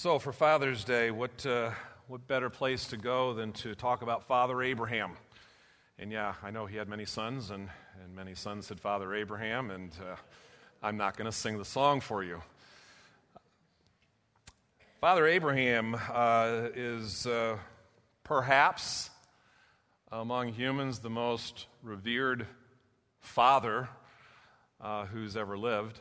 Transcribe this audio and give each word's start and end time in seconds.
So, 0.00 0.18
for 0.18 0.32
Father's 0.32 0.82
Day, 0.82 1.10
what, 1.10 1.44
uh, 1.44 1.72
what 2.08 2.26
better 2.26 2.48
place 2.48 2.86
to 2.86 2.96
go 2.96 3.34
than 3.34 3.52
to 3.52 3.74
talk 3.74 4.00
about 4.00 4.26
Father 4.26 4.62
Abraham? 4.62 5.12
And 5.98 6.10
yeah, 6.10 6.36
I 6.42 6.50
know 6.50 6.64
he 6.64 6.78
had 6.78 6.88
many 6.88 7.04
sons, 7.04 7.50
and, 7.50 7.68
and 8.02 8.16
many 8.16 8.34
sons 8.34 8.70
had 8.70 8.80
Father 8.80 9.14
Abraham, 9.14 9.70
and 9.70 9.92
uh, 10.00 10.16
I'm 10.82 10.96
not 10.96 11.18
going 11.18 11.30
to 11.30 11.36
sing 11.36 11.58
the 11.58 11.66
song 11.66 12.00
for 12.00 12.24
you. 12.24 12.40
Father 15.02 15.26
Abraham 15.26 15.94
uh, 16.10 16.68
is 16.74 17.26
uh, 17.26 17.58
perhaps 18.24 19.10
among 20.10 20.54
humans 20.54 21.00
the 21.00 21.10
most 21.10 21.66
revered 21.82 22.46
father 23.20 23.90
uh, 24.80 25.04
who's 25.04 25.36
ever 25.36 25.58
lived. 25.58 26.00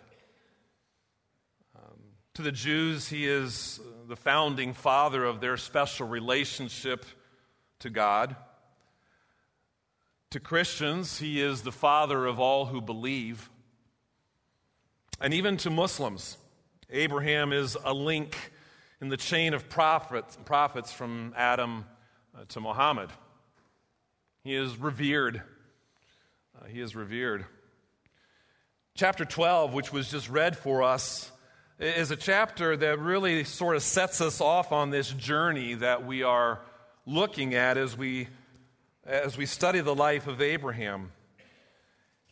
To 2.40 2.44
the 2.44 2.52
Jews, 2.54 3.10
he 3.10 3.28
is 3.28 3.82
the 4.08 4.16
founding 4.16 4.74
father 4.74 5.26
of 5.26 5.42
their 5.42 5.58
special 5.58 6.08
relationship 6.08 7.04
to 7.80 7.90
God. 7.90 8.34
To 10.30 10.40
Christians, 10.40 11.20
he 11.20 11.42
is 11.42 11.64
the 11.64 11.74
father 11.74 12.26
of 12.26 12.40
all 12.40 12.66
who 12.66 12.80
believe. 12.80 13.50
And 15.20 15.34
even 15.34 15.58
to 15.58 15.70
Muslims, 15.70 16.38
Abraham 16.90 17.52
is 17.52 17.76
a 17.84 17.94
link 17.94 18.38
in 19.02 19.10
the 19.10 19.18
chain 19.18 19.54
of 19.54 19.68
prophets, 19.68 20.38
prophets 20.46 20.94
from 20.94 21.34
Adam 21.36 21.84
uh, 22.34 22.46
to 22.48 22.62
Muhammad. 22.62 23.10
He 24.46 24.56
is 24.56 24.78
revered. 24.78 25.42
Uh, 26.58 26.68
he 26.68 26.80
is 26.80 26.96
revered. 26.96 27.46
Chapter 28.96 29.26
12, 29.26 29.74
which 29.74 29.92
was 29.92 30.10
just 30.10 30.30
read 30.30 30.58
for 30.58 30.84
us, 30.84 31.34
is 31.80 32.12
a 32.12 32.18
chapter 32.18 32.76
that 32.76 33.00
really 33.00 33.46
sort 33.46 33.78
of 33.78 33.82
sets 33.82 34.20
us 34.20 34.42
off 34.42 34.74
on 34.74 34.90
this 34.90 35.10
journey 35.14 35.76
that 35.76 36.06
we 36.06 36.24
are 36.24 36.60
looking 37.06 37.54
at 37.54 37.78
as 37.78 37.98
we, 37.98 38.28
as 39.06 39.38
we 39.38 39.46
study 39.46 39.80
the 39.80 39.96
life 39.96 40.28
of 40.28 40.42
Abraham. 40.42 41.14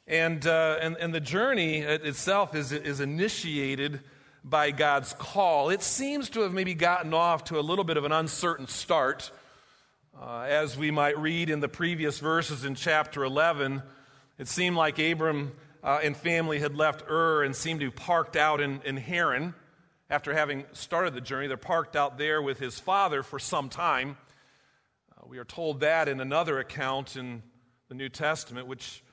And, 0.06 0.46
uh, 0.46 0.80
and, 0.82 0.98
and 0.98 1.14
the 1.16 1.22
journey 1.22 1.78
itself 1.78 2.56
is, 2.56 2.74
is 2.74 3.00
initiated 3.00 4.02
by 4.44 4.72
God's 4.72 5.14
call. 5.14 5.70
It 5.70 5.82
seems 5.82 6.30
to 6.32 6.42
have 6.42 6.52
maybe 6.52 6.74
gotten 6.74 7.14
off 7.14 7.46
to 7.46 7.58
a 7.58 7.62
little 7.62 7.86
bit 7.86 7.96
of 7.96 8.04
an 8.04 8.12
uncertain 8.12 8.68
start. 8.68 9.32
Uh, 10.20 10.42
as 10.42 10.78
we 10.78 10.92
might 10.92 11.18
read 11.18 11.50
in 11.50 11.62
the 11.62 11.70
previous 11.70 12.20
verses 12.20 12.66
in 12.66 12.76
chapter 12.76 13.24
11, 13.24 13.82
it 14.40 14.50
seemed 14.50 14.76
like 14.76 15.00
Abram 15.00 15.54
uh, 15.84 16.00
and 16.04 16.16
family 16.16 16.60
had 16.60 16.76
left 16.76 17.04
Ur 17.10 17.44
and 17.44 17.56
seemed 17.56 17.80
to 17.80 17.88
be 17.88 17.92
parked 17.92 18.36
out 18.36 18.62
in, 18.62 18.82
in 18.84 18.98
Haran. 18.98 19.54
After 20.10 20.34
having 20.34 20.66
started 20.74 21.14
the 21.14 21.22
journey, 21.22 21.48
they're 21.48 21.58
parked 21.58 21.96
out 21.96 22.18
there 22.18 22.42
with 22.42 22.60
his 22.60 22.80
father 22.80 23.24
for 23.24 23.40
some 23.40 23.70
time. 23.70 24.18
Uh, 25.12 25.28
we 25.28 25.38
are 25.38 25.46
told 25.46 25.82
that 25.82 26.08
in 26.08 26.22
another 26.22 26.60
account 26.60 27.16
in 27.18 27.44
the 27.90 27.96
New 27.96 28.08
Testament, 28.08 28.68
which, 28.68 29.04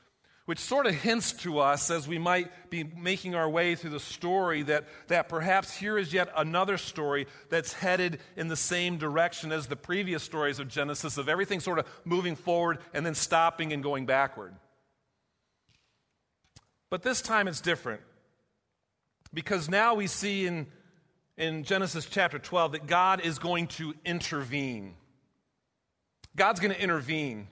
which 0.47 0.59
sort 0.59 0.87
of 0.87 0.95
hints 0.95 1.33
to 1.33 1.59
us 1.59 1.91
as 1.91 2.07
we 2.07 2.19
might 2.19 2.71
be 2.71 2.85
making 2.85 3.35
our 3.35 3.49
way 3.49 3.75
through 3.75 3.91
the 3.91 4.01
story 4.01 4.63
that, 4.63 4.85
that 5.09 5.29
perhaps 5.29 5.77
here 5.77 5.99
is 5.99 6.13
yet 6.13 6.29
another 6.37 6.77
story 6.77 7.27
that's 7.51 7.73
headed 7.73 8.21
in 8.37 8.49
the 8.49 8.57
same 8.57 8.97
direction 8.97 9.51
as 9.51 9.67
the 9.67 9.77
previous 9.77 10.23
stories 10.23 10.61
of 10.61 10.69
Genesis, 10.69 11.19
of 11.19 11.29
everything 11.29 11.61
sort 11.61 11.79
of 11.79 11.87
moving 12.05 12.37
forward 12.37 12.79
and 12.93 13.05
then 13.05 13.15
stopping 13.15 13.73
and 13.73 13.83
going 13.83 14.07
backward. 14.07 14.55
But 16.95 17.03
this 17.03 17.21
time 17.21 17.49
it's 17.49 17.61
different. 17.61 18.03
Because 19.33 19.69
now 19.69 19.95
we 19.95 20.07
see 20.07 20.47
in, 20.47 20.69
in 21.37 21.65
Genesis 21.65 22.07
chapter 22.09 22.39
12 22.39 22.71
that 22.71 22.87
God 22.87 23.21
is 23.21 23.41
going 23.41 23.67
to 23.67 23.95
intervene. 24.05 24.95
God's 26.37 26.61
going 26.61 26.73
to 26.73 26.81
intervene. 26.81 27.49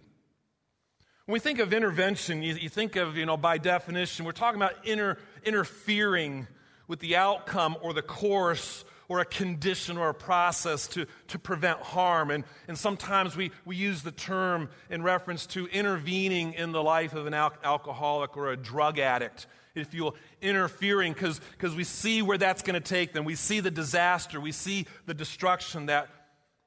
When 1.26 1.32
we 1.32 1.40
think 1.40 1.58
of 1.58 1.72
intervention, 1.72 2.44
you, 2.44 2.54
you, 2.54 2.68
think 2.68 2.94
of, 2.94 3.16
you 3.16 3.26
know, 3.26 3.36
by 3.36 3.58
definition, 3.58 4.24
we're 4.24 4.30
talking 4.30 4.62
about 4.62 4.74
inter, 4.86 5.18
interfering 5.42 6.46
with 6.86 7.00
the 7.00 7.16
outcome 7.16 7.76
or 7.82 7.92
the 7.92 8.00
course 8.00 8.84
or 9.12 9.20
a 9.20 9.26
condition 9.26 9.98
or 9.98 10.08
a 10.08 10.14
process 10.14 10.86
to, 10.86 11.06
to 11.28 11.38
prevent 11.38 11.78
harm. 11.80 12.30
And, 12.30 12.44
and 12.66 12.78
sometimes 12.78 13.36
we, 13.36 13.50
we 13.66 13.76
use 13.76 14.00
the 14.00 14.10
term 14.10 14.70
in 14.88 15.02
reference 15.02 15.44
to 15.48 15.66
intervening 15.66 16.54
in 16.54 16.72
the 16.72 16.82
life 16.82 17.12
of 17.12 17.26
an 17.26 17.34
al- 17.34 17.52
alcoholic 17.62 18.38
or 18.38 18.52
a 18.52 18.56
drug 18.56 18.98
addict, 18.98 19.48
if 19.74 19.92
you 19.92 20.04
will, 20.04 20.16
interfering 20.40 21.12
because 21.12 21.76
we 21.76 21.84
see 21.84 22.22
where 22.22 22.38
that's 22.38 22.62
going 22.62 22.72
to 22.72 22.80
take 22.80 23.12
them. 23.12 23.26
We 23.26 23.34
see 23.34 23.60
the 23.60 23.70
disaster, 23.70 24.40
we 24.40 24.50
see 24.50 24.86
the 25.04 25.12
destruction 25.12 25.86
that 25.86 26.08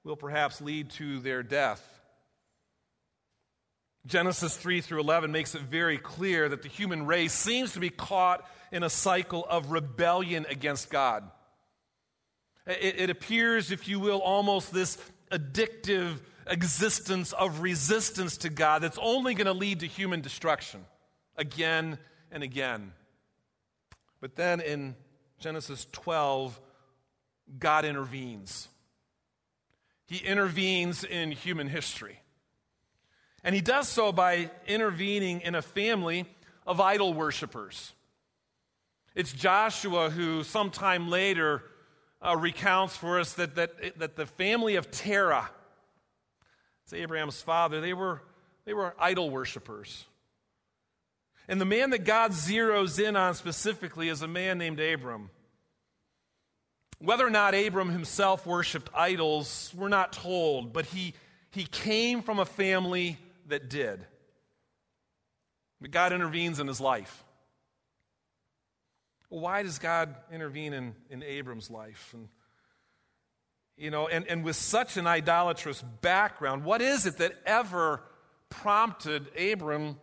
will 0.04 0.16
perhaps 0.16 0.62
lead 0.62 0.92
to 0.92 1.18
their 1.22 1.42
death. 1.42 1.84
Genesis 4.06 4.56
3 4.56 4.82
through 4.82 5.00
11 5.00 5.32
makes 5.32 5.56
it 5.56 5.64
very 5.64 5.98
clear 5.98 6.48
that 6.48 6.62
the 6.62 6.70
human 6.70 7.08
race 7.08 7.34
seems 7.34 7.74
to 7.74 7.80
be 7.80 7.90
caught 7.90 8.48
in 8.72 8.84
a 8.84 8.90
cycle 8.92 9.48
of 9.50 9.72
rebellion 9.72 10.46
against 10.48 10.92
God. 10.92 11.24
It, 12.68 13.00
it 13.00 13.10
appears, 13.10 13.72
if 13.72 13.88
you 13.88 14.00
will, 14.00 14.20
almost 14.20 14.74
this 14.74 14.98
addictive 15.32 16.18
existence 16.48 17.34
of 17.34 17.62
resistance 17.62 18.38
to 18.38 18.50
God 18.50 18.82
that's 18.82 19.00
only 19.02 19.34
going 19.34 19.48
to 19.48 19.54
lead 19.54 19.80
to 19.82 19.88
human 19.88 20.22
destruction 20.22 20.86
again 21.38 21.98
and 22.32 22.44
again. 22.44 22.94
But 24.22 24.36
then 24.36 24.62
in 24.62 24.96
Genesis 25.40 25.88
12, 25.92 26.60
God 27.60 27.86
intervenes. 27.86 28.68
He 30.08 30.18
intervenes 30.18 31.04
in 31.04 31.32
human 31.32 31.68
history. 31.68 32.20
And 33.44 33.54
he 33.54 33.62
does 33.62 33.88
so 33.88 34.12
by 34.12 34.50
intervening 34.68 35.42
in 35.42 35.56
a 35.56 35.62
family 35.62 36.26
of 36.66 36.82
idol 36.82 37.14
worshippers. 37.14 37.94
It's 39.14 39.32
Joshua 39.32 40.10
who, 40.10 40.44
sometime 40.44 41.10
later, 41.10 41.64
uh, 42.26 42.36
recounts 42.36 42.96
for 42.98 43.20
us 43.20 43.34
that, 43.34 43.56
that, 43.56 44.00
that 44.00 44.16
the 44.16 44.26
family 44.26 44.76
of 44.76 44.90
Terah, 44.90 45.50
it's 46.84 46.94
Abraham's 46.94 47.42
father, 47.42 47.82
they 47.82 47.94
were, 47.94 48.22
they 48.66 48.74
were 48.74 48.96
idol 49.00 49.30
worshippers. 49.30 50.06
And 51.48 51.62
the 51.62 51.66
man 51.66 51.92
that 51.92 52.06
God 52.06 52.32
zeroes 52.32 53.04
in 53.04 53.16
on 53.16 53.36
specifically 53.36 54.10
is 54.10 54.22
a 54.22 54.28
man 54.28 54.58
named 54.58 54.80
Abram. 54.80 55.30
Whether 57.00 57.28
or 57.28 57.30
not 57.30 57.54
Abram 57.54 57.90
himself 57.90 58.48
worshiped 58.48 58.90
idols, 58.96 59.72
we're 59.76 59.90
not 59.90 60.14
told, 60.14 60.74
but 60.74 60.86
he, 60.86 61.14
he 61.52 61.66
came 61.66 62.24
from 62.24 62.40
a 62.40 62.46
family 62.46 63.20
that 63.48 63.70
did. 63.70 64.04
But 65.82 65.92
God 65.92 66.14
intervenes 66.14 66.60
in 66.60 66.68
his 66.68 66.82
life. 66.82 67.24
Why 69.30 69.64
does 69.64 69.80
God 69.80 70.16
intervene 70.32 70.74
in, 70.74 70.96
in 71.10 71.24
Abram's 71.24 71.70
life? 71.70 72.12
And, 72.14 72.30
you 73.78 73.90
know, 73.92 74.08
and, 74.08 74.28
and 74.28 74.44
with 74.44 74.56
such 74.56 74.98
an 74.98 75.08
idolatrous 75.08 75.82
background, 76.02 76.64
what 76.64 76.82
is 76.82 77.06
it 77.06 77.18
that 77.18 77.34
ever 77.46 78.02
prompted 78.50 79.28
Abram 79.38 79.98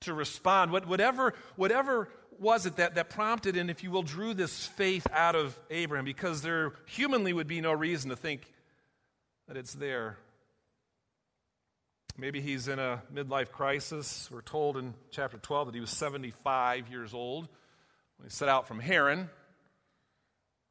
to 0.00 0.14
respond? 0.14 0.72
What, 0.72 0.86
whatever, 0.88 1.34
whatever 1.56 2.08
was 2.38 2.66
it 2.66 2.76
that, 2.76 2.94
that 2.94 3.10
prompted 3.10 3.56
and, 3.56 3.70
if 3.70 3.84
you 3.84 3.90
will, 3.90 4.02
drew 4.02 4.32
this 4.34 4.66
faith 4.66 5.06
out 5.12 5.36
of 5.36 5.58
Abram? 5.70 6.04
Because 6.04 6.42
there 6.42 6.72
humanly 6.86 7.32
would 7.32 7.46
be 7.46 7.60
no 7.60 7.72
reason 7.72 8.10
to 8.10 8.16
think 8.16 8.50
that 9.46 9.56
it's 9.56 9.74
there. 9.74 10.16
Maybe 12.16 12.40
he's 12.40 12.66
in 12.66 12.78
a 12.78 13.02
midlife 13.14 13.50
crisis. 13.50 14.28
We're 14.32 14.42
told 14.42 14.76
in 14.76 14.94
chapter 15.10 15.38
12 15.38 15.68
that 15.68 15.74
he 15.74 15.80
was 15.80 15.90
75 15.90 16.88
years 16.88 17.14
old 17.14 17.48
when 18.20 18.28
he 18.28 18.30
set 18.30 18.50
out 18.50 18.68
from 18.68 18.80
Haran. 18.80 19.30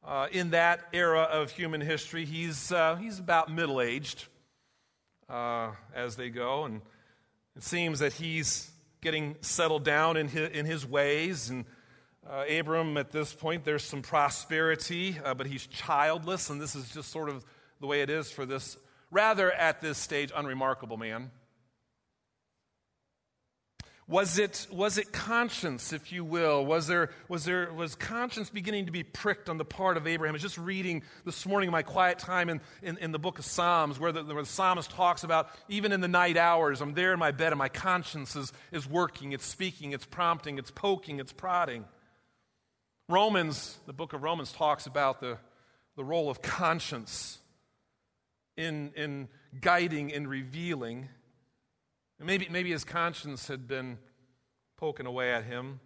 Uh, 0.04 0.28
in 0.30 0.50
that 0.50 0.86
era 0.92 1.22
of 1.22 1.50
human 1.50 1.80
history, 1.80 2.24
he's, 2.24 2.70
uh, 2.70 2.94
he's 2.94 3.18
about 3.18 3.52
middle 3.52 3.80
aged 3.80 4.24
uh, 5.28 5.72
as 5.92 6.14
they 6.14 6.30
go, 6.30 6.64
and 6.64 6.80
it 7.56 7.64
seems 7.64 7.98
that 7.98 8.12
he's 8.12 8.70
getting 9.00 9.34
settled 9.40 9.84
down 9.84 10.16
in 10.16 10.28
his, 10.28 10.50
in 10.50 10.64
his 10.64 10.86
ways. 10.86 11.50
And 11.50 11.64
uh, 12.28 12.44
Abram, 12.48 12.96
at 12.96 13.10
this 13.10 13.34
point, 13.34 13.64
there's 13.64 13.82
some 13.82 14.02
prosperity, 14.02 15.18
uh, 15.24 15.34
but 15.34 15.48
he's 15.48 15.66
childless, 15.66 16.50
and 16.50 16.60
this 16.60 16.76
is 16.76 16.88
just 16.90 17.10
sort 17.10 17.28
of 17.28 17.44
the 17.80 17.88
way 17.88 18.00
it 18.00 18.10
is 18.10 18.30
for 18.30 18.46
this 18.46 18.76
rather, 19.10 19.50
at 19.50 19.80
this 19.80 19.98
stage, 19.98 20.30
unremarkable 20.36 20.96
man. 20.96 21.32
Was 24.10 24.40
it, 24.40 24.66
was 24.72 24.98
it 24.98 25.12
conscience, 25.12 25.92
if 25.92 26.10
you 26.10 26.24
will? 26.24 26.66
Was 26.66 26.88
there, 26.88 27.10
was 27.28 27.44
there 27.44 27.72
was 27.72 27.94
conscience 27.94 28.50
beginning 28.50 28.86
to 28.86 28.90
be 28.90 29.04
pricked 29.04 29.48
on 29.48 29.56
the 29.56 29.64
part 29.64 29.96
of 29.96 30.08
Abraham? 30.08 30.32
I 30.32 30.34
was 30.34 30.42
just 30.42 30.58
reading 30.58 31.04
this 31.24 31.46
morning 31.46 31.68
in 31.68 31.72
my 31.72 31.84
quiet 31.84 32.18
time 32.18 32.48
in, 32.48 32.60
in, 32.82 32.98
in 32.98 33.12
the 33.12 33.20
book 33.20 33.38
of 33.38 33.44
Psalms, 33.44 34.00
where 34.00 34.10
the, 34.10 34.24
where 34.24 34.42
the 34.42 34.48
psalmist 34.48 34.90
talks 34.90 35.22
about 35.22 35.48
even 35.68 35.92
in 35.92 36.00
the 36.00 36.08
night 36.08 36.36
hours, 36.36 36.80
I'm 36.80 36.92
there 36.94 37.12
in 37.12 37.20
my 37.20 37.30
bed 37.30 37.52
and 37.52 37.58
my 37.60 37.68
conscience 37.68 38.34
is, 38.34 38.52
is 38.72 38.84
working, 38.84 39.30
it's 39.30 39.46
speaking, 39.46 39.92
it's 39.92 40.06
prompting, 40.06 40.58
it's 40.58 40.72
poking, 40.72 41.20
it's 41.20 41.32
prodding. 41.32 41.84
Romans, 43.08 43.78
the 43.86 43.92
book 43.92 44.12
of 44.12 44.24
Romans 44.24 44.50
talks 44.50 44.86
about 44.86 45.20
the, 45.20 45.38
the 45.94 46.02
role 46.02 46.28
of 46.28 46.42
conscience 46.42 47.38
in, 48.56 48.90
in 48.96 49.28
guiding 49.60 50.12
and 50.12 50.28
revealing. 50.28 51.08
Maybe, 52.22 52.48
maybe 52.50 52.70
his 52.70 52.84
conscience 52.84 53.48
had 53.48 53.66
been 53.66 53.98
poking 54.76 55.06
away 55.06 55.32
at 55.32 55.44
him. 55.44 55.80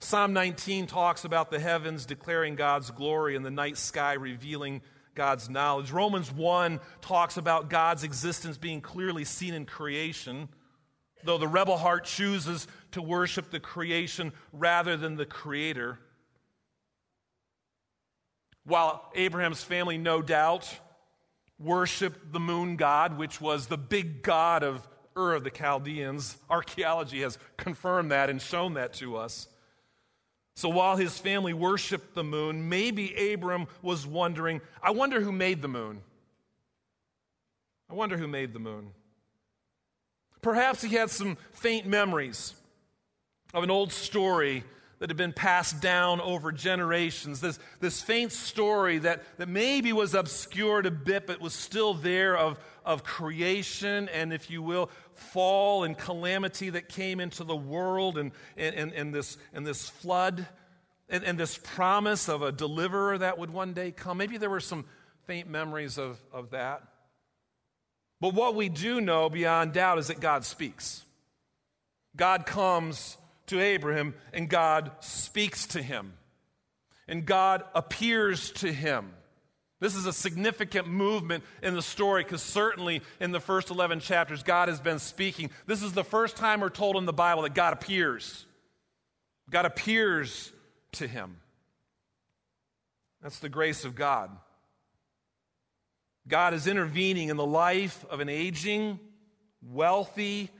Psalm 0.00 0.32
19 0.32 0.86
talks 0.86 1.24
about 1.24 1.50
the 1.50 1.60
heavens 1.60 2.04
declaring 2.04 2.56
God's 2.56 2.90
glory 2.90 3.36
and 3.36 3.44
the 3.44 3.50
night 3.50 3.76
sky 3.76 4.14
revealing 4.14 4.82
God's 5.14 5.48
knowledge. 5.48 5.92
Romans 5.92 6.32
1 6.32 6.80
talks 7.00 7.36
about 7.36 7.70
God's 7.70 8.02
existence 8.02 8.56
being 8.56 8.80
clearly 8.80 9.24
seen 9.24 9.54
in 9.54 9.66
creation, 9.66 10.48
though 11.22 11.38
the 11.38 11.46
rebel 11.46 11.76
heart 11.76 12.06
chooses 12.06 12.66
to 12.92 13.02
worship 13.02 13.50
the 13.50 13.60
creation 13.60 14.32
rather 14.52 14.96
than 14.96 15.16
the 15.16 15.26
creator. 15.26 15.98
While 18.64 19.10
Abraham's 19.14 19.62
family, 19.62 19.98
no 19.98 20.22
doubt, 20.22 20.68
worshiped 21.58 22.32
the 22.32 22.40
moon 22.40 22.76
god, 22.76 23.16
which 23.18 23.40
was 23.40 23.66
the 23.66 23.78
big 23.78 24.22
god 24.22 24.62
of 24.62 24.88
Ur 25.20 25.34
of 25.34 25.44
the 25.44 25.50
Chaldeans, 25.50 26.38
archaeology 26.48 27.20
has 27.20 27.38
confirmed 27.56 28.10
that 28.10 28.30
and 28.30 28.40
shown 28.40 28.74
that 28.74 28.94
to 28.94 29.16
us. 29.16 29.48
So 30.56 30.68
while 30.68 30.96
his 30.96 31.18
family 31.18 31.52
worshiped 31.52 32.14
the 32.14 32.24
moon, 32.24 32.68
maybe 32.68 33.32
Abram 33.32 33.66
was 33.82 34.06
wondering, 34.06 34.60
I 34.82 34.90
wonder 34.90 35.20
who 35.20 35.32
made 35.32 35.62
the 35.62 35.68
moon. 35.68 36.02
I 37.90 37.94
wonder 37.94 38.16
who 38.16 38.28
made 38.28 38.52
the 38.52 38.58
moon. 38.58 38.92
Perhaps 40.42 40.82
he 40.82 40.96
had 40.96 41.10
some 41.10 41.36
faint 41.52 41.86
memories 41.86 42.54
of 43.52 43.62
an 43.62 43.70
old 43.70 43.92
story 43.92 44.64
that 45.00 45.08
had 45.08 45.16
been 45.16 45.32
passed 45.32 45.80
down 45.80 46.20
over 46.20 46.52
generations. 46.52 47.40
This, 47.40 47.58
this 47.80 48.02
faint 48.02 48.32
story 48.32 48.98
that, 48.98 49.22
that 49.38 49.48
maybe 49.48 49.92
was 49.94 50.14
obscured 50.14 50.84
a 50.84 50.90
bit, 50.90 51.26
but 51.26 51.40
was 51.40 51.54
still 51.54 51.94
there 51.94 52.36
of, 52.36 52.58
of 52.84 53.02
creation 53.02 54.10
and, 54.10 54.32
if 54.32 54.50
you 54.50 54.62
will, 54.62 54.90
fall 55.14 55.84
and 55.84 55.96
calamity 55.96 56.70
that 56.70 56.88
came 56.88 57.18
into 57.18 57.44
the 57.44 57.56
world 57.56 58.18
and, 58.18 58.30
and, 58.58 58.92
and, 58.92 59.14
this, 59.14 59.38
and 59.54 59.66
this 59.66 59.88
flood 59.88 60.46
and, 61.08 61.24
and 61.24 61.38
this 61.38 61.58
promise 61.58 62.28
of 62.28 62.42
a 62.42 62.52
deliverer 62.52 63.16
that 63.16 63.38
would 63.38 63.50
one 63.50 63.72
day 63.72 63.90
come. 63.90 64.18
Maybe 64.18 64.36
there 64.36 64.50
were 64.50 64.60
some 64.60 64.84
faint 65.26 65.48
memories 65.48 65.96
of, 65.96 66.20
of 66.30 66.50
that. 66.50 66.82
But 68.20 68.34
what 68.34 68.54
we 68.54 68.68
do 68.68 69.00
know 69.00 69.30
beyond 69.30 69.72
doubt 69.72 69.98
is 69.98 70.08
that 70.08 70.20
God 70.20 70.44
speaks. 70.44 71.02
God 72.14 72.44
comes 72.44 73.16
to 73.50 73.60
Abraham 73.60 74.14
and 74.32 74.48
God 74.48 74.90
speaks 75.00 75.66
to 75.68 75.82
him. 75.82 76.14
And 77.06 77.26
God 77.26 77.64
appears 77.74 78.50
to 78.52 78.72
him. 78.72 79.12
This 79.80 79.96
is 79.96 80.06
a 80.06 80.12
significant 80.12 80.86
movement 80.86 81.42
in 81.62 81.74
the 81.74 81.82
story 81.82 82.22
because 82.22 82.42
certainly 82.42 83.02
in 83.18 83.32
the 83.32 83.40
first 83.40 83.70
11 83.70 84.00
chapters, 84.00 84.42
God 84.42 84.68
has 84.68 84.78
been 84.78 84.98
speaking. 84.98 85.50
This 85.66 85.82
is 85.82 85.92
the 85.92 86.04
first 86.04 86.36
time 86.36 86.60
we're 86.60 86.68
told 86.68 86.96
in 86.96 87.06
the 87.06 87.12
Bible 87.12 87.42
that 87.42 87.54
God 87.54 87.72
appears. 87.72 88.44
God 89.48 89.64
appears 89.64 90.52
to 90.92 91.08
him. 91.08 91.36
That's 93.22 93.40
the 93.40 93.48
grace 93.48 93.84
of 93.84 93.94
God. 93.94 94.30
God 96.28 96.54
is 96.54 96.66
intervening 96.66 97.28
in 97.28 97.36
the 97.36 97.46
life 97.46 98.04
of 98.10 98.20
an 98.20 98.28
aging, 98.28 99.00
wealthy, 99.62 100.50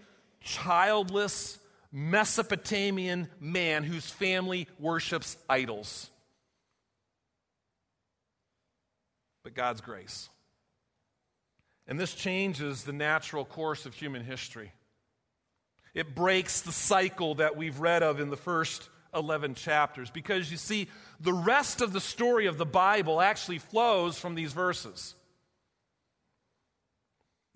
childless 0.41 1.60
Mesopotamian 1.93 3.29
man 3.41 3.85
whose 3.85 4.09
family 4.09 4.69
worships 4.79 5.37
idols. 5.49 6.11
but 9.43 9.55
God's 9.55 9.81
grace. 9.81 10.29
And 11.87 11.99
this 11.99 12.15
changes 12.15 12.85
the 12.85 12.93
natural 12.93 13.45
course 13.45 13.87
of 13.87 13.95
human 13.95 14.25
history. 14.25 14.73
It 15.95 16.15
breaks 16.15 16.61
the 16.61 16.73
cycle 16.73 17.37
that 17.37 17.57
we've 17.57 17.81
read 17.81 18.03
of 18.03 18.21
in 18.21 18.31
the 18.31 18.37
first 18.37 18.89
11 19.13 19.55
chapters 19.55 20.09
because 20.09 20.51
you 20.51 20.57
see, 20.57 20.89
the 21.19 21.33
rest 21.33 21.81
of 21.81 21.93
the 21.93 22.01
story 22.01 22.47
of 22.47 22.59
the 22.59 22.67
Bible 22.67 23.21
actually 23.21 23.59
flows 23.59 24.17
from 24.19 24.37
these 24.37 24.53
verses. 24.53 25.15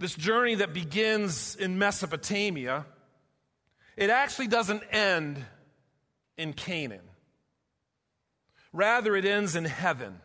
This 0.00 0.16
journey 0.16 0.56
that 0.56 0.74
begins 0.74 1.54
in 1.54 1.78
Mesopotamia, 1.78 2.86
it 3.96 4.10
actually 4.10 4.48
doesn't 4.48 4.82
end 4.90 5.44
in 6.36 6.52
Canaan. 6.52 7.00
Rather, 8.72 9.14
it 9.14 9.24
ends 9.24 9.54
in 9.54 9.64
heaven. 9.64 10.20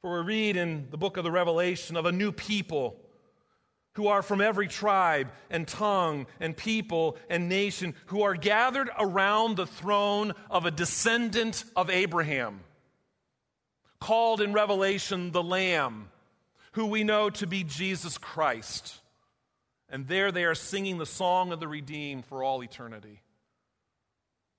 For 0.00 0.20
we 0.20 0.26
read 0.26 0.56
in 0.56 0.88
the 0.90 0.96
book 0.96 1.16
of 1.16 1.24
the 1.24 1.30
Revelation 1.30 1.96
of 1.96 2.06
a 2.06 2.12
new 2.12 2.32
people 2.32 2.96
who 3.94 4.08
are 4.08 4.22
from 4.22 4.40
every 4.40 4.68
tribe 4.68 5.30
and 5.50 5.68
tongue 5.68 6.26
and 6.40 6.56
people 6.56 7.16
and 7.28 7.48
nation 7.48 7.94
who 8.06 8.22
are 8.22 8.34
gathered 8.34 8.90
around 8.98 9.56
the 9.56 9.66
throne 9.66 10.32
of 10.50 10.64
a 10.64 10.70
descendant 10.70 11.64
of 11.76 11.90
Abraham, 11.90 12.60
called 14.00 14.40
in 14.40 14.52
Revelation 14.52 15.30
the 15.30 15.42
Lamb, 15.42 16.08
who 16.72 16.86
we 16.86 17.04
know 17.04 17.28
to 17.30 17.46
be 17.46 17.64
Jesus 17.64 18.16
Christ. 18.18 19.01
And 19.92 20.08
there 20.08 20.32
they 20.32 20.44
are 20.44 20.54
singing 20.54 20.96
the 20.96 21.06
song 21.06 21.52
of 21.52 21.60
the 21.60 21.68
redeemed 21.68 22.24
for 22.24 22.42
all 22.42 22.64
eternity. 22.64 23.20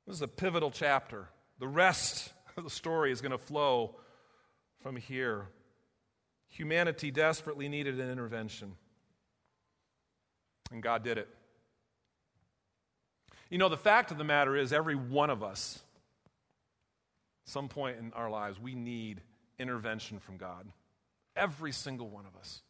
This 0.05 0.15
is 0.15 0.21
a 0.21 0.27
pivotal 0.27 0.69
chapter. 0.69 1.27
The 1.59 1.67
rest 1.67 2.31
of 2.55 2.63
the 2.63 2.69
story 2.69 3.11
is 3.11 3.19
going 3.19 3.31
to 3.31 3.39
flow 3.39 3.95
from 4.81 4.95
here. 4.95 5.47
Humanity 6.49 7.09
desperately 7.09 7.67
needed 7.67 7.99
an 7.99 8.11
intervention, 8.11 8.75
and 10.71 10.83
God 10.83 11.03
did 11.03 11.17
it. 11.17 11.27
You 13.49 13.57
know, 13.57 13.69
the 13.69 13.77
fact 13.77 14.11
of 14.11 14.19
the 14.19 14.23
matter 14.23 14.55
is, 14.55 14.71
every 14.71 14.95
one 14.95 15.31
of 15.31 15.41
us, 15.41 15.79
some 17.45 17.69
point 17.69 17.97
in 17.97 18.13
our 18.13 18.29
lives, 18.29 18.59
we 18.59 18.75
need 18.75 19.21
intervention 19.57 20.19
from 20.19 20.37
God. 20.37 20.67
Every 21.35 21.71
single 21.71 22.07
one 22.07 22.25
of 22.27 22.39
us. 22.39 22.61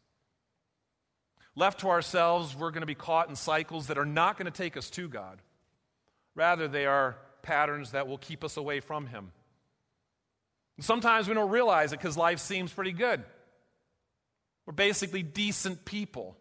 Left 1.56 1.82
to 1.82 1.90
ourselves, 1.90 2.56
we're 2.56 2.72
going 2.72 2.82
to 2.82 2.88
be 2.88 2.96
caught 2.96 3.30
in 3.30 3.36
cycles 3.36 3.88
that 3.88 3.98
are 3.98 4.06
not 4.06 4.38
going 4.38 4.52
to 4.52 4.58
take 4.58 4.76
us 4.76 4.90
to 4.92 5.08
God. 5.08 5.40
Rather, 6.36 6.68
they 6.68 6.86
are 6.86 7.18
patterns 7.44 7.92
that 7.92 8.08
will 8.08 8.18
keep 8.18 8.44
us 8.44 8.58
away 8.58 8.80
from 8.80 9.06
Him. 9.06 9.32
Sometimes 10.80 11.28
we 11.28 11.36
don't 11.36 11.52
realize 11.52 11.94
it 11.94 12.00
because 12.00 12.18
life 12.18 12.40
seems 12.40 12.74
pretty 12.74 12.94
good. 12.94 13.24
We're 14.66 14.74
basically 14.74 15.22
decent 15.22 15.86
people. 15.86 16.36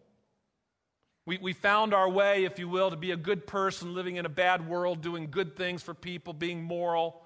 We, 1.25 1.37
we 1.37 1.53
found 1.53 1.93
our 1.93 2.09
way, 2.09 2.45
if 2.45 2.57
you 2.57 2.67
will, 2.67 2.89
to 2.89 2.95
be 2.95 3.11
a 3.11 3.17
good 3.17 3.45
person 3.45 3.93
living 3.93 4.15
in 4.15 4.25
a 4.25 4.29
bad 4.29 4.67
world, 4.67 5.01
doing 5.01 5.29
good 5.29 5.55
things 5.55 5.83
for 5.83 5.93
people, 5.93 6.33
being 6.33 6.63
moral. 6.63 7.21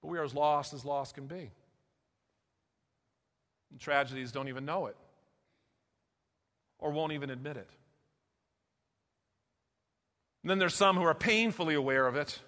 But 0.00 0.08
we 0.08 0.18
are 0.18 0.24
as 0.24 0.32
lost 0.32 0.72
as 0.72 0.84
lost 0.84 1.16
can 1.16 1.26
be. 1.26 1.50
And 3.72 3.80
tragedies 3.80 4.30
don't 4.30 4.48
even 4.48 4.64
know 4.64 4.86
it 4.86 4.96
or 6.80 6.90
won't 6.90 7.12
even 7.12 7.30
admit 7.30 7.56
it. 7.56 7.68
And 10.42 10.50
then 10.50 10.58
there's 10.58 10.74
some 10.74 10.96
who 10.96 11.02
are 11.02 11.14
painfully 11.14 11.74
aware 11.74 12.06
of 12.06 12.16
it 12.16 12.38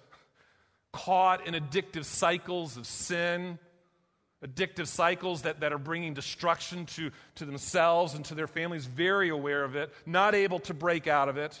caught 0.91 1.47
in 1.47 1.55
addictive 1.55 2.05
cycles 2.05 2.77
of 2.77 2.85
sin, 2.85 3.57
addictive 4.45 4.87
cycles 4.87 5.41
that, 5.41 5.61
that 5.61 5.73
are 5.73 5.79
bringing 5.79 6.13
destruction 6.13 6.85
to, 6.85 7.11
to 7.35 7.45
themselves 7.45 8.13
and 8.13 8.23
to 8.25 8.35
their 8.35 8.47
families, 8.47 8.85
very 8.85 9.29
aware 9.29 9.63
of 9.63 9.75
it, 9.75 9.91
not 10.05 10.35
able 10.35 10.59
to 10.59 10.73
break 10.73 11.07
out 11.07 11.29
of 11.29 11.37
it. 11.37 11.59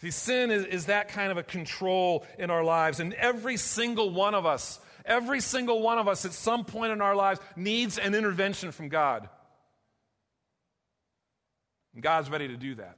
See, 0.00 0.10
sin 0.10 0.50
is, 0.50 0.64
is 0.64 0.86
that 0.86 1.08
kind 1.08 1.30
of 1.30 1.36
a 1.36 1.42
control 1.42 2.26
in 2.38 2.50
our 2.50 2.64
lives, 2.64 2.98
and 2.98 3.14
every 3.14 3.56
single 3.56 4.10
one 4.10 4.34
of 4.34 4.46
us, 4.46 4.80
every 5.04 5.40
single 5.40 5.82
one 5.82 5.98
of 5.98 6.08
us 6.08 6.24
at 6.24 6.32
some 6.32 6.64
point 6.64 6.92
in 6.92 7.00
our 7.00 7.14
lives 7.14 7.40
needs 7.56 7.98
an 7.98 8.14
intervention 8.14 8.72
from 8.72 8.88
God. 8.88 9.28
And 11.94 12.02
God's 12.02 12.30
ready 12.30 12.48
to 12.48 12.56
do 12.56 12.74
that. 12.76 12.96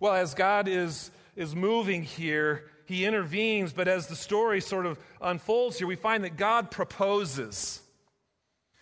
Well, 0.00 0.14
as 0.14 0.34
God 0.34 0.68
is 0.68 1.10
is 1.36 1.54
moving 1.54 2.02
here. 2.02 2.64
He 2.86 3.04
intervenes, 3.04 3.72
but 3.72 3.88
as 3.88 4.06
the 4.06 4.16
story 4.16 4.60
sort 4.60 4.86
of 4.86 4.98
unfolds 5.20 5.78
here, 5.78 5.86
we 5.86 5.96
find 5.96 6.24
that 6.24 6.36
God 6.36 6.70
proposes. 6.70 7.80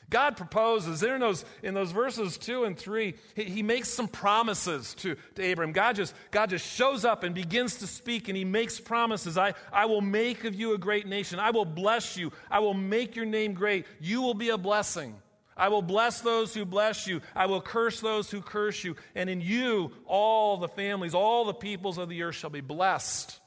God 0.09 0.37
proposes. 0.37 0.99
There 0.99 1.15
in 1.15 1.21
those, 1.21 1.45
in 1.63 1.75
those 1.75 1.93
verses 1.93 2.37
two 2.37 2.65
and 2.65 2.77
three, 2.77 3.15
he, 3.37 3.45
he, 3.45 3.63
makes 3.63 3.89
some 3.89 4.09
promises 4.09 4.95
to, 4.95 5.17
to 5.37 5.43
Abraham. 5.43 5.73
God 5.73 5.95
just, 5.95 6.15
God 6.33 6.51
just 6.51 6.67
shows 6.67 7.05
up 7.05 7.23
and 7.23 7.33
begins 7.35 7.77
to 7.77 7.87
speak, 7.87 8.29
and 8.29 8.37
he 8.37 8.45
makes 8.45 8.81
promises. 8.81 9.39
I, 9.39 9.55
I 9.73 9.87
will 9.87 10.01
make 10.01 10.45
of 10.45 10.57
you 10.57 10.75
a 10.75 10.79
great 10.79 11.07
nation. 11.07 11.39
I 11.39 11.51
will 11.51 11.65
bless 11.65 12.17
you. 12.17 12.33
I 12.51 12.59
will 12.59 12.75
make 12.75 13.15
your 13.15 13.27
name 13.27 13.55
great. 13.55 13.87
You 14.01 14.23
will 14.23 14.35
be 14.35 14.49
a 14.49 14.59
blessing. 14.59 15.15
I 15.57 15.69
will 15.69 15.83
bless 15.83 16.21
those 16.21 16.55
who 16.55 16.65
bless 16.65 17.07
you. 17.07 17.21
I 17.35 17.47
will 17.47 17.61
curse 17.61 18.01
those 18.01 18.31
who 18.31 18.41
curse 18.41 18.83
you. 18.83 18.97
And 19.15 19.29
in 19.29 19.41
you, 19.41 19.93
all 20.07 20.57
the 20.57 20.69
families, 20.69 21.15
all 21.15 21.45
the 21.45 21.55
peoples 21.55 21.99
of 21.99 22.09
the 22.09 22.23
earth 22.23 22.37
shall 22.37 22.51
be 22.51 22.61
blessed. 22.61 23.39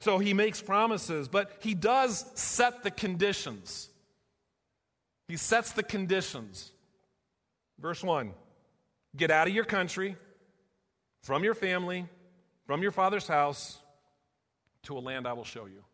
So 0.00 0.18
he 0.18 0.32
makes 0.32 0.62
promises, 0.62 1.28
but 1.28 1.52
he 1.60 1.74
does 1.74 2.24
set 2.34 2.82
the 2.82 2.90
conditions. 2.90 3.88
He 5.26 5.36
sets 5.36 5.72
the 5.72 5.82
conditions. 5.82 6.72
Verse 7.78 8.02
1 8.02 8.32
Get 9.16 9.30
out 9.30 9.48
of 9.48 9.54
your 9.54 9.64
country, 9.64 10.16
from 11.22 11.44
your 11.44 11.54
family, 11.54 12.06
from 12.66 12.82
your 12.82 12.92
father's 12.92 13.26
house, 13.26 13.78
to 14.84 14.96
a 14.96 15.00
land 15.00 15.26
I 15.26 15.32
will 15.32 15.44
show 15.44 15.66
you. 15.66 15.84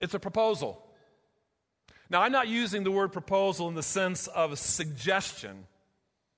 It's 0.00 0.14
a 0.14 0.18
proposal. 0.18 0.83
Now, 2.14 2.22
I'm 2.22 2.30
not 2.30 2.46
using 2.46 2.84
the 2.84 2.92
word 2.92 3.10
proposal 3.10 3.66
in 3.66 3.74
the 3.74 3.82
sense 3.82 4.28
of 4.28 4.52
a 4.52 4.56
suggestion, 4.56 5.66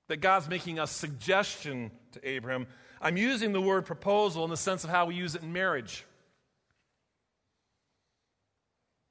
that 0.09 0.23
God's 0.23 0.49
making 0.49 0.78
a 0.78 0.87
suggestion 0.87 1.90
to 2.12 2.26
Abraham. 2.26 2.66
I'm 2.99 3.18
using 3.18 3.52
the 3.52 3.61
word 3.61 3.85
proposal 3.85 4.42
in 4.45 4.49
the 4.49 4.56
sense 4.56 4.85
of 4.85 4.90
how 4.90 5.04
we 5.04 5.16
use 5.16 5.35
it 5.35 5.42
in 5.42 5.52
marriage. 5.52 6.06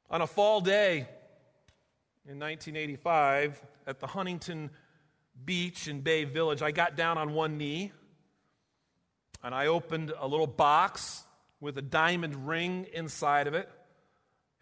On 0.10 0.24
a 0.24 0.26
fall 0.26 0.60
day 0.60 1.08
in 2.28 2.40
1985 2.40 3.62
at 3.86 4.00
the 4.00 4.08
Huntington 4.08 4.72
Beach 5.46 5.88
in 5.88 6.02
Bay 6.02 6.24
Village, 6.24 6.64
I 6.64 6.72
got 6.72 6.96
down 6.96 7.20
on 7.20 7.36
one 7.36 7.60
knee 7.60 7.92
and 9.44 9.54
I 9.54 9.68
opened 9.68 10.14
a 10.18 10.28
little 10.28 10.48
box 10.48 11.26
with 11.60 11.78
a 11.78 11.84
diamond 11.84 12.48
ring 12.48 12.88
inside 12.92 13.46
of 13.46 13.54
it, 13.54 13.70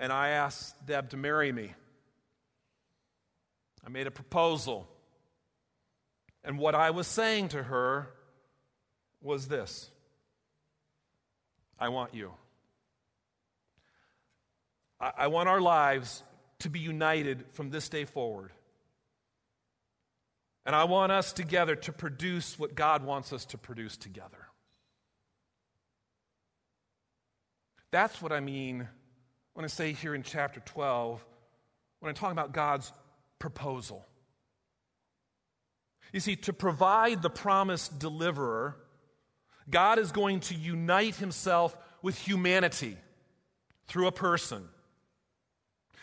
and 0.02 0.12
I 0.12 0.32
asked 0.32 0.86
Deb 0.86 1.12
to 1.12 1.16
marry 1.16 1.54
me. 1.54 1.76
I 3.86 3.90
made 3.90 4.08
a 4.08 4.12
proposal. 4.12 4.88
And 6.44 6.58
what 6.58 6.76
I 6.76 6.92
was 6.92 7.08
saying 7.08 7.50
to 7.50 7.64
her 7.64 8.10
was 9.22 9.48
this 9.48 9.90
I 11.80 11.90
want 11.90 12.14
you. 12.14 12.32
I, 15.00 15.12
I 15.18 15.28
want 15.28 15.50
our 15.50 15.62
lives 15.62 16.24
to 16.60 16.70
be 16.70 16.80
united 16.80 17.46
from 17.52 17.70
this 17.70 17.90
day 17.90 18.06
forward. 18.06 18.52
And 20.66 20.74
I 20.74 20.86
want 20.86 21.12
us 21.12 21.34
together 21.34 21.76
to 21.76 21.92
produce 21.92 22.58
what 22.58 22.74
God 22.74 23.04
wants 23.04 23.34
us 23.34 23.46
to 23.48 23.58
produce 23.58 23.98
together. 23.98 24.48
That's 27.92 28.22
what 28.22 28.32
I 28.32 28.40
mean 28.40 28.88
when 29.54 29.66
I 29.66 29.68
say 29.68 29.92
here 29.94 30.16
in 30.16 30.24
chapter 30.24 30.62
12, 30.62 31.24
when 32.00 32.10
I'm 32.10 32.16
talking 32.16 32.32
about 32.32 32.54
God's 32.54 32.92
proposal. 33.44 34.06
You 36.14 36.22
see, 36.22 36.38
to 36.38 36.54
provide 36.54 37.22
the 37.22 37.30
promised 37.30 38.00
deliverer, 38.00 38.78
God 39.70 40.00
is 40.00 40.14
going 40.14 40.40
to 40.42 40.56
unite 40.56 41.16
himself 41.16 41.76
with 42.02 42.18
humanity 42.18 42.96
through 43.86 44.08
a 44.08 44.14
person. 44.14 44.64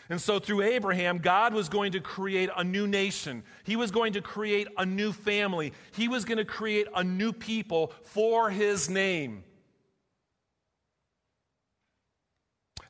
And 0.07 0.21
so, 0.21 0.37
through 0.37 0.61
Abraham, 0.61 1.17
God 1.17 1.55
was 1.55 1.67
going 1.67 1.93
to 1.93 1.99
create 1.99 2.51
a 2.55 2.63
new 2.63 2.85
nation. 2.85 3.41
He 3.63 3.75
was 3.75 3.89
going 3.89 4.13
to 4.13 4.21
create 4.21 4.67
a 4.77 4.85
new 4.85 5.11
family. 5.11 5.73
He 5.93 6.07
was 6.07 6.25
going 6.25 6.37
to 6.37 6.45
create 6.45 6.85
a 6.95 7.03
new 7.03 7.33
people 7.33 7.91
for 8.03 8.51
his 8.51 8.87
name. 8.87 9.43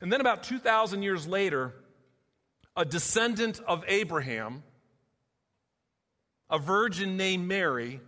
And 0.02 0.12
then, 0.12 0.20
about 0.20 0.42
2,000 0.42 1.02
years 1.02 1.26
later, 1.26 1.72
a 2.76 2.84
descendant 2.84 3.60
of 3.66 3.84
Abraham, 3.86 4.62
a 6.48 6.58
virgin 6.58 7.16
named 7.16 7.46
Mary, 7.46 8.00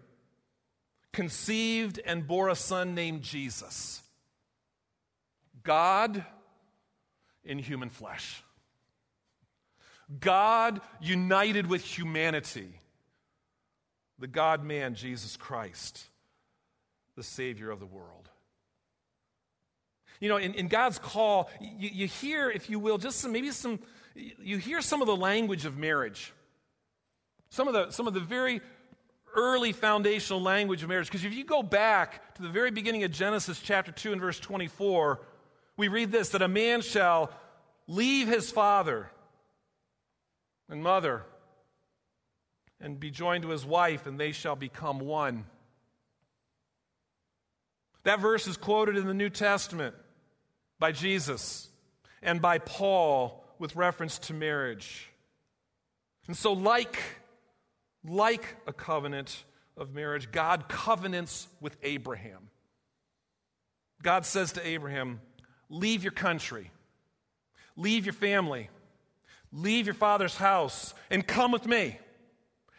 conceived 1.13 2.01
and 2.05 2.27
bore 2.27 2.49
a 2.49 2.57
son 2.57 2.95
named 2.95 3.23
Jesus. 3.23 4.03
God 5.63 6.25
in 7.45 7.59
human 7.59 7.91
flesh. 7.91 8.43
God 10.21 10.81
united 11.01 11.67
with 11.67 11.83
humanity. 11.83 12.81
The 14.19 14.27
God 14.27 14.65
man, 14.65 14.95
Jesus 14.95 15.37
Christ, 15.37 16.05
the 17.17 17.23
Savior 17.23 17.71
of 17.71 17.81
the 17.81 17.87
world. 17.87 18.29
You 20.21 20.29
know, 20.29 20.37
in, 20.37 20.55
in 20.55 20.69
God's 20.69 20.99
call, 20.99 21.51
you, 21.61 21.91
you, 21.93 22.07
hear, 22.07 22.51
if 22.51 22.71
you 22.71 22.79
will, 22.79 22.99
just 22.99 23.19
some, 23.19 23.33
maybe 23.33 23.51
some, 23.51 23.81
you 24.15 24.59
hear 24.59 24.81
some 24.81 25.01
of 25.01 25.07
the 25.07 25.17
language 25.17 25.65
of 25.65 25.77
marriage. 25.77 26.33
Some 27.51 27.69
of 27.69 27.75
the, 27.75 27.91
some 27.91 28.07
of 28.07 28.15
the 28.15 28.21
very 28.21 28.61
early 29.37 29.73
foundational 29.73 30.41
language 30.41 30.83
of 30.83 30.89
marriage. 30.89 31.07
Because 31.07 31.25
if 31.25 31.35
you 31.35 31.45
go 31.45 31.63
back 31.63 32.35
to 32.37 32.43
the 32.43 32.49
very 32.49 32.71
beginning 32.71 33.05
of 33.05 33.11
Genesis 33.11 33.61
chapter 33.61 33.93
2 33.93 34.13
and 34.13 34.21
verse 34.21 34.39
24, 34.39 35.21
we 35.77 35.89
read 35.89 36.13
this 36.13 36.31
that 36.31 36.43
a 36.43 36.49
man 36.49 36.81
shall 36.81 37.31
leave 37.87 38.29
his 38.29 38.51
father 38.51 39.11
and 40.69 40.83
mother 40.83 41.23
and 42.81 42.99
be 42.99 43.11
joined 43.11 43.43
to 43.43 43.49
his 43.49 43.65
wife, 43.65 44.07
and 44.07 44.19
they 44.19 44.33
shall 44.33 44.57
become 44.57 44.99
one. 44.99 45.45
That 48.05 48.21
verse 48.21 48.47
is 48.47 48.57
quoted 48.57 48.97
in 48.97 49.07
the 49.07 49.15
New 49.15 49.31
Testament 49.31 49.95
by 50.79 50.93
Jesus 50.93 51.69
and 52.23 52.43
by 52.43 52.59
Paul 52.59 53.44
with 53.59 53.77
reference 53.77 54.19
to 54.19 54.35
marriage. 54.35 55.09
And 56.27 56.37
so, 56.37 56.53
like, 56.53 56.99
like 58.07 58.57
a 58.67 58.73
covenant 58.73 59.45
of 59.77 59.95
marriage, 59.95 60.31
God 60.33 60.69
covenants 60.69 61.49
with 61.61 61.77
Abraham. 61.83 62.51
God 64.03 64.27
says 64.27 64.53
to 64.53 64.67
Abraham, 64.67 65.21
Leave 65.71 66.03
your 66.05 66.13
country, 66.13 66.71
leave 67.77 68.05
your 68.07 68.13
family, 68.13 68.69
leave 69.53 69.87
your 69.87 69.95
father's 69.95 70.37
house, 70.37 70.95
and 71.11 71.27
come 71.27 71.53
with 71.53 71.67
me. 71.67 71.99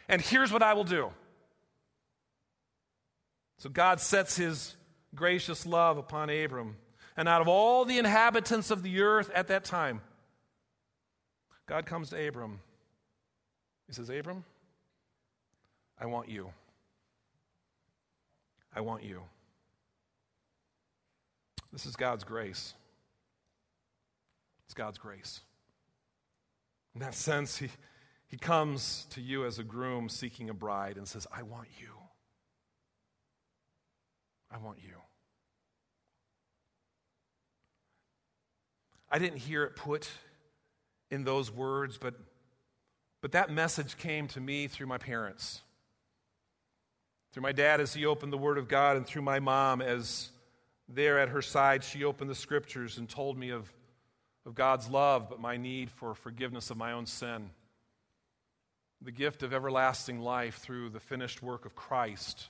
And 0.08 0.22
here's 0.22 0.52
what 0.52 0.62
I 0.62 0.74
will 0.74 0.84
do. 0.84 1.10
So 3.58 3.68
God 3.68 4.00
sets 4.00 4.36
his 4.36 4.76
gracious 5.14 5.66
love 5.66 5.98
upon 5.98 6.30
Abram. 6.30 6.76
And 7.16 7.28
out 7.28 7.40
of 7.40 7.48
all 7.48 7.84
the 7.84 7.98
inhabitants 7.98 8.70
of 8.70 8.82
the 8.82 9.00
earth 9.00 9.30
at 9.34 9.48
that 9.48 9.64
time, 9.64 10.02
God 11.66 11.84
comes 11.84 12.10
to 12.10 12.28
Abram. 12.28 12.60
He 13.86 13.92
says, 13.92 14.08
Abram, 14.08 14.44
I 16.00 16.06
want 16.06 16.28
you. 16.28 16.50
I 18.74 18.80
want 18.80 19.02
you. 19.02 19.22
This 21.72 21.86
is 21.86 21.96
God's 21.96 22.24
grace. 22.24 22.74
It's 24.66 24.74
God's 24.74 24.98
grace. 24.98 25.40
In 26.94 27.00
that 27.00 27.14
sense, 27.14 27.58
he, 27.58 27.68
he 28.28 28.36
comes 28.36 29.06
to 29.10 29.20
you 29.20 29.44
as 29.44 29.58
a 29.58 29.64
groom 29.64 30.08
seeking 30.08 30.48
a 30.48 30.54
bride 30.54 30.96
and 30.96 31.06
says, 31.06 31.26
I 31.32 31.42
want 31.42 31.68
you. 31.80 31.88
I 34.50 34.58
want 34.58 34.78
you. 34.82 34.94
I 39.10 39.18
didn't 39.18 39.38
hear 39.38 39.64
it 39.64 39.76
put 39.76 40.08
in 41.10 41.24
those 41.24 41.50
words, 41.50 41.98
but, 41.98 42.14
but 43.20 43.32
that 43.32 43.50
message 43.50 43.96
came 43.96 44.28
to 44.28 44.40
me 44.40 44.66
through 44.66 44.86
my 44.86 44.98
parents. 44.98 45.62
Through 47.32 47.42
my 47.42 47.52
dad 47.52 47.80
as 47.80 47.94
he 47.94 48.06
opened 48.06 48.32
the 48.32 48.38
Word 48.38 48.58
of 48.58 48.68
God, 48.68 48.96
and 48.96 49.06
through 49.06 49.22
my 49.22 49.40
mom 49.40 49.80
as 49.80 50.30
there 50.88 51.18
at 51.18 51.28
her 51.30 51.42
side 51.42 51.84
she 51.84 52.04
opened 52.04 52.30
the 52.30 52.34
Scriptures 52.34 52.98
and 52.98 53.08
told 53.08 53.36
me 53.36 53.50
of, 53.50 53.70
of 54.44 54.54
God's 54.54 54.88
love, 54.88 55.28
but 55.28 55.40
my 55.40 55.56
need 55.56 55.90
for 55.90 56.14
forgiveness 56.14 56.70
of 56.70 56.76
my 56.76 56.92
own 56.92 57.06
sin. 57.06 57.50
The 59.02 59.12
gift 59.12 59.42
of 59.42 59.52
everlasting 59.52 60.20
life 60.20 60.56
through 60.56 60.90
the 60.90 61.00
finished 61.00 61.42
work 61.42 61.66
of 61.66 61.74
Christ. 61.74 62.48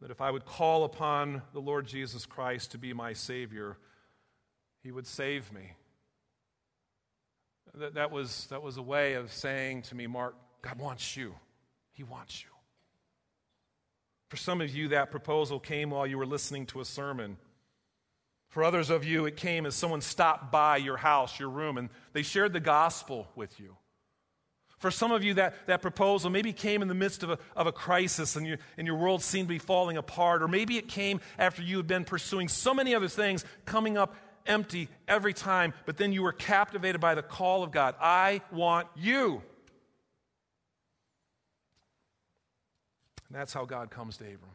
That 0.00 0.10
if 0.10 0.20
I 0.20 0.30
would 0.30 0.44
call 0.44 0.84
upon 0.84 1.42
the 1.52 1.60
Lord 1.60 1.86
Jesus 1.86 2.26
Christ 2.26 2.72
to 2.72 2.78
be 2.78 2.92
my 2.92 3.12
Savior, 3.12 3.76
he 4.82 4.90
would 4.90 5.06
save 5.06 5.52
me. 5.52 5.72
That, 7.76 7.94
that, 7.94 8.10
was, 8.10 8.46
that 8.50 8.62
was 8.62 8.76
a 8.76 8.82
way 8.82 9.14
of 9.14 9.32
saying 9.32 9.82
to 9.82 9.96
me, 9.96 10.06
Mark, 10.06 10.36
God 10.62 10.78
wants 10.78 11.16
you. 11.16 11.34
He 11.92 12.04
wants 12.04 12.42
you. 12.42 12.50
For 14.28 14.36
some 14.36 14.60
of 14.60 14.74
you, 14.74 14.88
that 14.88 15.10
proposal 15.10 15.60
came 15.60 15.90
while 15.90 16.06
you 16.06 16.18
were 16.18 16.26
listening 16.26 16.66
to 16.66 16.80
a 16.80 16.84
sermon. 16.84 17.36
For 18.48 18.62
others 18.62 18.90
of 18.90 19.04
you, 19.04 19.26
it 19.26 19.36
came 19.36 19.66
as 19.66 19.74
someone 19.74 20.00
stopped 20.00 20.52
by 20.52 20.76
your 20.76 20.96
house, 20.96 21.38
your 21.40 21.48
room, 21.48 21.76
and 21.76 21.88
they 22.12 22.22
shared 22.22 22.52
the 22.52 22.60
gospel 22.60 23.28
with 23.34 23.58
you. 23.58 23.76
For 24.78 24.90
some 24.90 25.12
of 25.12 25.24
you, 25.24 25.34
that, 25.34 25.66
that 25.66 25.82
proposal 25.82 26.30
maybe 26.30 26.52
came 26.52 26.82
in 26.82 26.88
the 26.88 26.94
midst 26.94 27.22
of 27.22 27.30
a, 27.30 27.38
of 27.56 27.66
a 27.66 27.72
crisis 27.72 28.36
and, 28.36 28.46
you, 28.46 28.58
and 28.76 28.86
your 28.86 28.96
world 28.96 29.22
seemed 29.22 29.48
to 29.48 29.54
be 29.54 29.58
falling 29.58 29.96
apart, 29.96 30.42
or 30.42 30.48
maybe 30.48 30.76
it 30.76 30.88
came 30.88 31.20
after 31.38 31.62
you 31.62 31.78
had 31.78 31.86
been 31.86 32.04
pursuing 32.04 32.48
so 32.48 32.74
many 32.74 32.94
other 32.94 33.08
things 33.08 33.44
coming 33.64 33.96
up 33.96 34.14
empty 34.46 34.88
every 35.08 35.32
time, 35.32 35.74
but 35.86 35.96
then 35.96 36.12
you 36.12 36.22
were 36.22 36.32
captivated 36.32 37.00
by 37.00 37.14
the 37.14 37.22
call 37.22 37.62
of 37.62 37.70
God. 37.70 37.94
I 38.00 38.40
want 38.52 38.88
you. 38.96 39.42
And 43.28 43.38
that's 43.38 43.52
how 43.52 43.64
God 43.64 43.90
comes 43.90 44.16
to 44.18 44.24
Abram. 44.24 44.50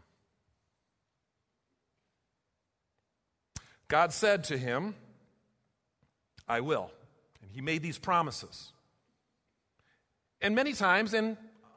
God 3.88 4.14
said 4.14 4.46
to 4.46 4.58
him, 4.58 4.96
I 6.48 6.62
will. 6.62 6.92
And 7.42 7.52
he 7.52 7.62
made 7.62 7.82
these 7.82 7.98
promises. 7.98 8.72
And 10.42 10.56
many 10.56 10.74
times, 10.74 11.14
and 11.14 11.36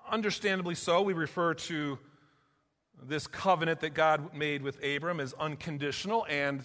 understandably 0.08 0.74
so, 0.74 1.02
we 1.02 1.14
refer 1.14 1.54
to 1.54 1.98
this 3.02 3.26
covenant 3.26 3.80
that 3.80 3.94
God 3.94 4.34
made 4.34 4.62
with 4.62 4.82
Abram 4.84 5.18
as 5.18 5.32
unconditional 5.34 6.24
and 6.28 6.62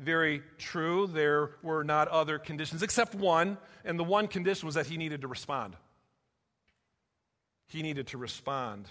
very 0.00 0.42
true. 0.58 1.06
There 1.06 1.50
were 1.62 1.84
not 1.84 2.08
other 2.08 2.38
conditions 2.38 2.82
except 2.82 3.14
one, 3.14 3.58
and 3.84 3.98
the 3.98 4.04
one 4.04 4.26
condition 4.26 4.66
was 4.66 4.74
that 4.74 4.86
he 4.86 4.96
needed 4.96 5.20
to 5.20 5.28
respond. 5.28 5.76
He 7.68 7.82
needed 7.82 8.08
to 8.08 8.18
respond. 8.18 8.88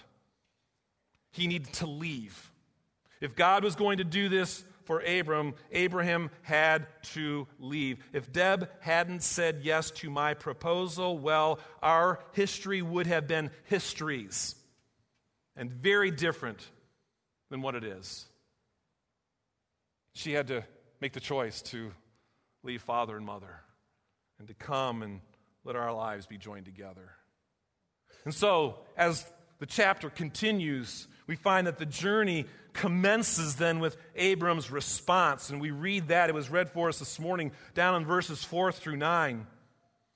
He 1.32 1.46
needed 1.46 1.72
to 1.74 1.86
leave. 1.86 2.50
If 3.20 3.36
God 3.36 3.62
was 3.62 3.74
going 3.74 3.98
to 3.98 4.04
do 4.04 4.28
this 4.28 4.64
for 4.84 5.00
Abram, 5.00 5.54
Abraham 5.70 6.30
had 6.42 6.86
to 7.02 7.46
leave. 7.58 7.98
If 8.12 8.32
Deb 8.32 8.68
hadn't 8.80 9.22
said 9.22 9.60
yes 9.62 9.90
to 9.92 10.10
my 10.10 10.34
proposal, 10.34 11.18
well, 11.18 11.60
our 11.82 12.20
history 12.32 12.82
would 12.82 13.06
have 13.06 13.28
been 13.28 13.50
histories 13.64 14.54
and 15.56 15.70
very 15.70 16.10
different 16.10 16.66
than 17.50 17.60
what 17.60 17.74
it 17.74 17.84
is. 17.84 18.24
She 20.14 20.32
had 20.32 20.48
to 20.48 20.64
make 21.00 21.12
the 21.12 21.20
choice 21.20 21.62
to 21.62 21.92
leave 22.62 22.82
father 22.82 23.16
and 23.16 23.24
mother 23.24 23.60
and 24.38 24.48
to 24.48 24.54
come 24.54 25.02
and 25.02 25.20
let 25.64 25.76
our 25.76 25.92
lives 25.92 26.26
be 26.26 26.38
joined 26.38 26.64
together. 26.64 27.10
And 28.24 28.34
so, 28.34 28.78
as 28.96 29.24
the 29.58 29.66
chapter 29.66 30.10
continues, 30.10 31.06
we 31.26 31.36
find 31.36 31.66
that 31.66 31.78
the 31.78 31.86
journey 31.86 32.46
commences 32.72 33.56
then 33.56 33.80
with 33.80 33.96
Abram's 34.14 34.70
response. 34.70 35.50
And 35.50 35.60
we 35.60 35.70
read 35.70 36.08
that. 36.08 36.28
It 36.28 36.34
was 36.34 36.50
read 36.50 36.70
for 36.70 36.88
us 36.88 36.98
this 36.98 37.18
morning 37.18 37.52
down 37.74 37.94
in 37.96 38.04
verses 38.04 38.42
4 38.44 38.72
through 38.72 38.96
9. 38.96 39.46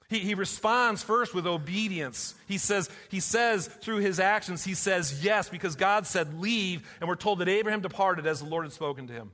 He, 0.08 0.18
he 0.18 0.34
responds 0.34 1.02
first 1.02 1.34
with 1.34 1.46
obedience. 1.46 2.34
He 2.46 2.58
says, 2.58 2.90
he 3.10 3.20
says 3.20 3.66
through 3.66 3.98
his 3.98 4.20
actions, 4.20 4.64
he 4.64 4.74
says 4.74 5.24
yes, 5.24 5.48
because 5.48 5.76
God 5.76 6.06
said 6.06 6.40
leave, 6.40 6.86
and 7.00 7.08
we're 7.08 7.16
told 7.16 7.38
that 7.38 7.48
Abraham 7.48 7.80
departed 7.80 8.26
as 8.26 8.40
the 8.40 8.46
Lord 8.46 8.64
had 8.64 8.72
spoken 8.72 9.06
to 9.06 9.12
him. 9.12 9.32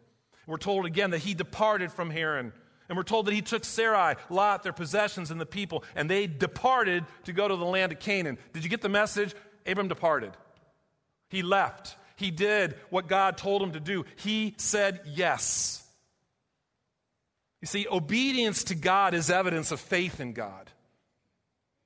We're 0.50 0.56
told 0.56 0.84
again 0.84 1.10
that 1.10 1.18
he 1.18 1.32
departed 1.32 1.92
from 1.92 2.10
Haran. 2.10 2.52
And 2.88 2.96
we're 2.96 3.04
told 3.04 3.26
that 3.26 3.34
he 3.34 3.40
took 3.40 3.64
Sarai, 3.64 4.16
Lot, 4.30 4.64
their 4.64 4.72
possessions, 4.72 5.30
and 5.30 5.40
the 5.40 5.46
people, 5.46 5.84
and 5.94 6.10
they 6.10 6.26
departed 6.26 7.04
to 7.26 7.32
go 7.32 7.46
to 7.46 7.54
the 7.54 7.64
land 7.64 7.92
of 7.92 8.00
Canaan. 8.00 8.36
Did 8.52 8.64
you 8.64 8.68
get 8.68 8.80
the 8.80 8.88
message? 8.88 9.32
Abram 9.64 9.86
departed. 9.86 10.32
He 11.28 11.42
left. 11.42 11.96
He 12.16 12.32
did 12.32 12.74
what 12.90 13.06
God 13.06 13.38
told 13.38 13.62
him 13.62 13.72
to 13.72 13.80
do. 13.80 14.04
He 14.16 14.56
said 14.58 15.02
yes. 15.06 15.86
You 17.62 17.68
see, 17.68 17.86
obedience 17.88 18.64
to 18.64 18.74
God 18.74 19.14
is 19.14 19.30
evidence 19.30 19.70
of 19.70 19.78
faith 19.78 20.18
in 20.18 20.32
God. 20.32 20.68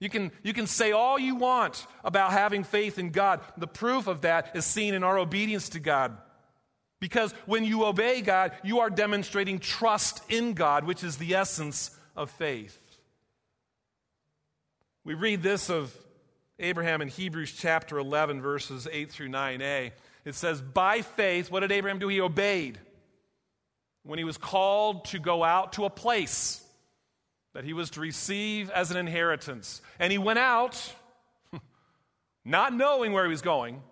You 0.01 0.09
can, 0.09 0.33
you 0.43 0.55
can 0.55 0.67
say 0.67 0.93
all 0.93 1.19
you 1.19 1.35
want 1.35 1.87
about 2.03 2.33
having 2.33 2.65
faith 2.65 2.99
in 2.99 3.11
God. 3.11 3.41
The 3.59 3.67
proof 3.67 4.07
of 4.07 4.23
that 4.23 4.57
is 4.57 4.65
seen 4.65 4.95
in 4.95 5.05
our 5.05 5.19
obedience 5.19 5.69
to 5.71 5.81
God. 5.81 6.17
Because 7.05 7.33
when 7.45 7.65
you 7.65 7.85
obey 7.85 8.23
God, 8.23 8.53
you 8.63 8.81
are 8.81 8.89
demonstrating 8.89 9.59
trust 9.59 10.23
in 10.31 10.55
God, 10.55 10.85
which 10.85 11.05
is 11.05 11.19
the 11.19 11.35
essence 11.35 11.91
of 12.17 12.31
faith. 12.31 12.79
We 15.05 15.13
read 15.13 15.43
this 15.43 15.69
of 15.69 15.95
Abraham 16.59 17.03
in 17.03 17.09
Hebrews 17.09 17.53
chapter 17.53 17.99
11, 17.99 18.41
verses 18.41 18.89
8 18.91 19.11
through 19.11 19.29
9a. 19.29 19.93
It 20.25 20.35
says, 20.35 20.63
By 20.63 21.03
faith, 21.03 21.51
what 21.51 21.61
did 21.61 21.73
Abraham 21.73 21.99
do? 21.99 22.09
He 22.09 22.23
obeyed 22.23 22.79
when 24.03 24.19
he 24.19 24.25
was 24.25 24.39
called 24.39 25.05
to 25.09 25.19
go 25.19 25.45
out 25.45 25.75
to 25.75 25.85
a 25.85 25.91
place 25.91 26.65
that 27.53 27.65
he 27.65 27.75
was 27.75 27.91
to 27.91 28.01
receive 28.01 28.71
as 28.71 28.91
an 28.91 28.97
inheritance. 28.97 29.83
And 29.99 30.11
he 30.11 30.17
went 30.17 30.39
out, 30.39 30.95
not 32.47 32.73
knowing 32.73 33.13
where 33.13 33.25
he 33.25 33.31
was 33.31 33.43
going. 33.43 33.83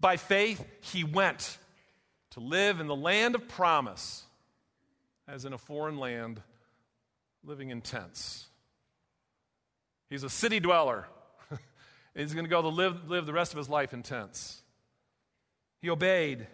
By 0.00 0.16
faith, 0.16 0.64
he 0.80 1.04
went 1.04 1.58
to 2.30 2.40
live 2.40 2.80
in 2.80 2.86
the 2.86 2.96
land 2.96 3.34
of 3.34 3.48
promise, 3.48 4.24
as 5.26 5.44
in 5.44 5.52
a 5.52 5.58
foreign 5.58 5.98
land, 5.98 6.40
living 7.44 7.70
in 7.70 7.80
tents. 7.80 8.46
He's 10.10 10.22
a 10.22 10.30
city 10.30 10.60
dweller. 10.60 11.06
He's 12.14 12.34
going 12.34 12.44
to 12.44 12.50
go 12.50 12.62
to 12.62 12.68
live, 12.68 13.08
live 13.08 13.26
the 13.26 13.32
rest 13.32 13.52
of 13.52 13.58
his 13.58 13.68
life 13.68 13.92
in 13.92 14.02
tents. 14.02 14.62
He 15.80 15.90
obeyed. 15.90 16.46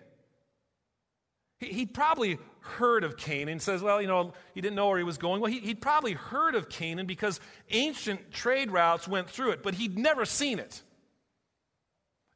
He, 1.58 1.66
he'd 1.66 1.94
probably 1.94 2.38
heard 2.60 3.04
of 3.04 3.16
Canaan. 3.16 3.60
Says, 3.60 3.82
well, 3.82 4.00
you 4.00 4.08
know, 4.08 4.32
he 4.54 4.60
didn't 4.60 4.76
know 4.76 4.88
where 4.88 4.98
he 4.98 5.04
was 5.04 5.18
going. 5.18 5.40
Well, 5.40 5.50
he, 5.50 5.60
he'd 5.60 5.80
probably 5.80 6.12
heard 6.12 6.54
of 6.54 6.68
Canaan 6.68 7.06
because 7.06 7.40
ancient 7.70 8.32
trade 8.32 8.70
routes 8.70 9.06
went 9.06 9.30
through 9.30 9.52
it, 9.52 9.62
but 9.62 9.74
he'd 9.74 9.98
never 9.98 10.24
seen 10.24 10.58
it. 10.58 10.82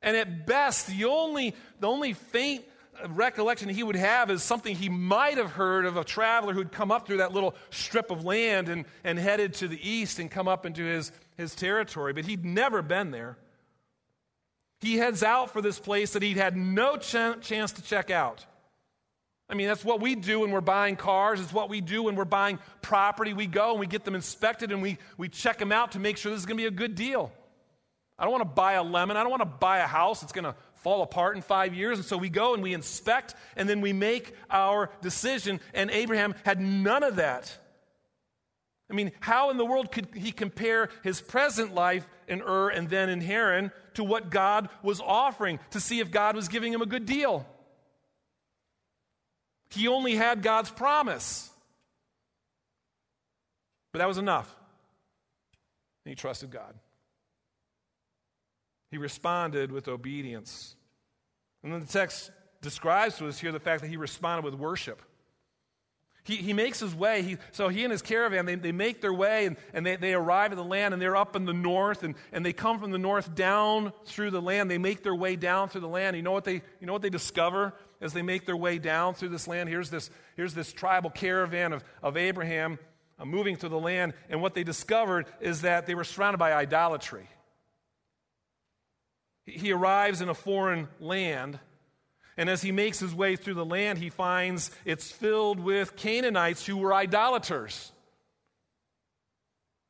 And 0.01 0.17
at 0.17 0.47
best, 0.47 0.87
the 0.87 1.07
only, 1.07 1.55
the 1.81 1.89
only 1.89 2.13
faint 2.13 2.65
recollection 3.09 3.69
he 3.69 3.83
would 3.83 3.97
have 3.97 4.31
is 4.31 4.43
something 4.43 4.75
he 4.75 4.89
might 4.89 5.37
have 5.37 5.53
heard 5.53 5.85
of 5.85 5.97
a 5.97 6.05
traveler 6.05 6.53
who'd 6.53 6.73
come 6.73 6.91
up 6.91 7.07
through 7.07 7.19
that 7.19 7.33
little 7.33 7.55
strip 7.71 8.11
of 8.11 8.25
land 8.25 8.69
and, 8.69 8.85
and 9.05 9.19
headed 9.19 9.55
to 9.55 9.69
the 9.69 9.89
east 9.89 10.19
and 10.19 10.31
come 10.31 10.49
up 10.49 10.67
into 10.67 10.83
his, 10.83 11.13
his 11.37 11.55
territory, 11.55 12.13
but 12.13 12.25
he'd 12.25 12.45
never 12.45 12.83
been 12.83 13.11
there. 13.11 13.39
He 14.81 14.97
heads 14.97 15.23
out 15.23 15.51
for 15.53 15.61
this 15.61 15.79
place 15.79 16.13
that 16.13 16.23
he'd 16.23 16.37
had 16.37 16.57
no 16.57 16.97
ch- 16.97 17.41
chance 17.41 17.73
to 17.73 17.83
check 17.83 18.11
out. 18.11 18.45
I 19.51 19.55
mean, 19.55 19.67
that's 19.67 19.85
what 19.85 20.01
we 20.01 20.15
do 20.15 20.41
when 20.41 20.51
we're 20.51 20.61
buying 20.61 20.97
cars. 20.97 21.41
It's 21.41 21.53
what 21.53 21.71
we 21.71 21.81
do 21.81 22.03
when 22.03 22.17
we're 22.17 22.27
buying 22.27 22.59
property. 22.83 23.33
We 23.33 23.47
go 23.47 23.71
and 23.71 23.81
we 23.81 23.87
get 23.87 24.05
them 24.05 24.15
inspected 24.15 24.73
and 24.73 24.83
we, 24.83 24.99
we 25.17 25.29
check 25.29 25.59
them 25.59 25.73
out 25.73 25.93
to 25.93 25.99
make 25.99 26.19
sure 26.19 26.31
this 26.31 26.41
is 26.41 26.47
going 26.47 26.59
to 26.59 26.63
be 26.63 26.69
a 26.69 26.71
good 26.71 26.95
deal. 26.95 27.33
I 28.19 28.25
don't 28.25 28.33
want 28.33 28.43
to 28.43 28.55
buy 28.55 28.75
a 28.75 28.83
lemon. 28.83 29.17
I 29.17 29.23
don't 29.23 29.31
want 29.31 29.43
to 29.43 29.47
buy 29.47 29.79
a 29.79 29.87
house 29.87 30.23
It's 30.23 30.33
going 30.33 30.45
to 30.45 30.55
fall 30.79 31.03
apart 31.03 31.37
in 31.37 31.43
five 31.43 31.75
years. 31.75 31.99
And 31.99 32.07
so 32.07 32.17
we 32.17 32.29
go 32.29 32.55
and 32.55 32.63
we 32.63 32.75
inspect 32.75 33.35
and 33.57 33.69
then 33.69 33.81
we 33.81 33.93
make 33.93 34.35
our 34.51 34.91
decision. 35.01 35.61
And 35.75 35.91
Abraham 35.91 36.35
had 36.45 36.61
none 36.61 37.03
of 37.03 37.17
that. 37.17 37.57
I 38.91 38.95
mean, 38.95 39.13
how 39.21 39.51
in 39.51 39.59
the 39.59 39.67
world 39.67 39.93
could 39.93 40.09
he 40.15 40.33
compare 40.33 40.89
his 41.03 41.21
present 41.21 41.75
life 41.75 42.09
in 42.27 42.41
Ur 42.41 42.71
and 42.71 42.89
then 42.89 43.11
in 43.11 43.21
Haran 43.21 43.71
to 43.95 44.05
what 44.05 44.31
God 44.31 44.71
was 44.83 45.01
offering 45.01 45.59
to 45.71 45.81
see 45.81 46.01
if 46.01 46.11
God 46.11 46.35
was 46.35 46.49
giving 46.49 46.73
him 46.73 46.81
a 46.81 46.87
good 46.87 47.05
deal? 47.05 47.47
He 49.71 49.89
only 49.89 50.15
had 50.15 50.43
God's 50.43 50.71
promise. 50.71 51.51
But 53.93 53.99
that 53.99 54.09
was 54.09 54.19
enough. 54.19 54.55
And 56.05 56.11
he 56.11 56.15
trusted 56.15 56.51
God. 56.51 56.75
He 58.91 58.99
responded 58.99 59.71
with 59.71 59.89
obedience. 59.89 60.77
And 61.63 61.73
then 61.73 61.81
the 61.81 61.87
text 61.87 62.31
describes 62.63 63.19
to 63.19 63.29
us 63.29 63.39
here 63.39 63.53
the 63.53 63.61
fact 63.61 63.83
that 63.83 63.89
he 63.89 63.97
responded 63.97 64.45
with 64.45 64.55
worship. 64.55 65.03
He, 66.29 66.37
he 66.37 66.53
makes 66.53 66.81
his 66.81 66.95
way. 66.95 67.23
He, 67.23 67.37
so 67.53 67.69
he 67.69 67.85
and 67.85 67.91
his 67.91 68.03
caravan, 68.03 68.45
they, 68.45 68.55
they 68.55 68.73
make 68.73 69.01
their 69.01 69.15
way 69.15 69.47
and, 69.47 69.57
and 69.73 69.87
they, 69.87 69.97
they 69.97 70.13
arrive 70.13 70.53
at 70.53 70.57
the 70.57 70.65
land 70.65 70.93
and 70.93 71.01
they're 71.01 71.17
up 71.17 71.35
in 71.37 71.47
the 71.47 71.55
north 71.55 72.03
and, 72.03 72.17
and 72.33 72.45
they 72.45 72.53
come 72.53 72.79
from 72.79 72.91
the 72.91 72.99
north 72.99 73.35
down 73.35 73.95
through 74.05 74.31
the 74.31 74.43
land. 74.43 74.71
They 74.71 74.77
make 74.77 75.03
their 75.03 75.15
way 75.15 75.37
down 75.37 75.71
through 75.71 75.81
the 75.81 75.89
land. 75.89 76.17
You 76.17 76.23
know 76.23 76.33
what 76.33 76.45
they, 76.45 76.61
you 76.81 76.87
know 76.87 76.93
what 76.93 77.01
they 77.01 77.09
discover 77.09 77.73
as 78.03 78.13
they 78.13 78.21
make 78.21 78.45
their 78.45 78.59
way 78.59 78.79
down 78.79 79.15
through 79.15 79.31
this 79.31 79.49
land? 79.49 79.71
Here's 79.71 79.89
this, 79.89 80.11
here's 80.37 80.53
this 80.53 80.71
tribal 80.71 81.09
caravan 81.09 81.73
of, 81.73 81.83
of 82.03 82.19
Abraham 82.19 82.79
uh, 83.19 83.25
moving 83.25 83.57
through 83.57 83.71
the 83.71 83.81
land. 83.81 84.13
And 84.29 84.43
what 84.43 84.53
they 84.53 84.65
discovered 84.65 85.27
is 85.41 85.63
that 85.63 85.87
they 85.87 85.95
were 85.95 86.05
surrounded 86.05 86.39
by 86.39 86.53
idolatry. 86.53 87.27
He 89.49 89.73
arrives 89.73 90.21
in 90.21 90.29
a 90.29 90.35
foreign 90.35 90.89
land, 91.01 91.59
and 92.37 92.49
as 92.49 92.63
he 92.63 92.73
makes 92.73 92.99
his 92.99 93.15
way 93.15 93.37
through 93.37 93.55
the 93.55 93.65
land, 93.65 93.99
he 93.99 94.11
finds 94.11 94.71
it's 94.85 95.11
filled 95.11 95.59
with 95.59 95.97
Canaanites 95.97 96.67
who 96.67 96.77
were 96.77 96.95
idolaters. 96.95 97.93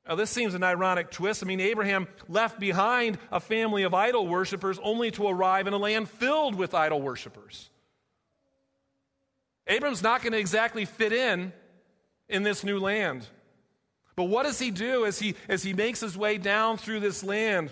Now, 0.09 0.15
this 0.15 0.31
seems 0.31 0.55
an 0.55 0.63
ironic 0.63 1.11
twist. 1.11 1.43
I 1.43 1.47
mean, 1.47 1.61
Abraham 1.61 2.09
left 2.29 2.59
behind 2.59 3.19
a 3.31 3.41
family 3.41 3.83
of 3.83 3.93
idol 3.93 4.27
worshippers 4.27 4.79
only 4.83 5.11
to 5.13 5.29
arrive 5.29 5.67
in 5.67 5.75
a 5.75 5.79
land 5.79 6.09
filled 6.09 6.55
with 6.55 6.73
idol 6.73 7.03
worshippers. 7.03 7.69
Abram's 9.67 10.03
not 10.03 10.23
going 10.23 10.33
to 10.33 10.39
exactly 10.39 10.87
fit 10.87 11.13
in 11.13 11.53
in 12.27 12.43
this 12.43 12.65
new 12.65 12.79
land. 12.79 13.27
But 14.17 14.25
what 14.25 14.45
does 14.45 14.59
he 14.59 14.71
do 14.71 15.05
as 15.05 15.19
he, 15.19 15.35
as 15.47 15.63
he 15.63 15.75
makes 15.75 16.01
his 16.01 16.17
way 16.17 16.39
down 16.39 16.79
through 16.79 17.01
this 17.01 17.23
land? 17.23 17.71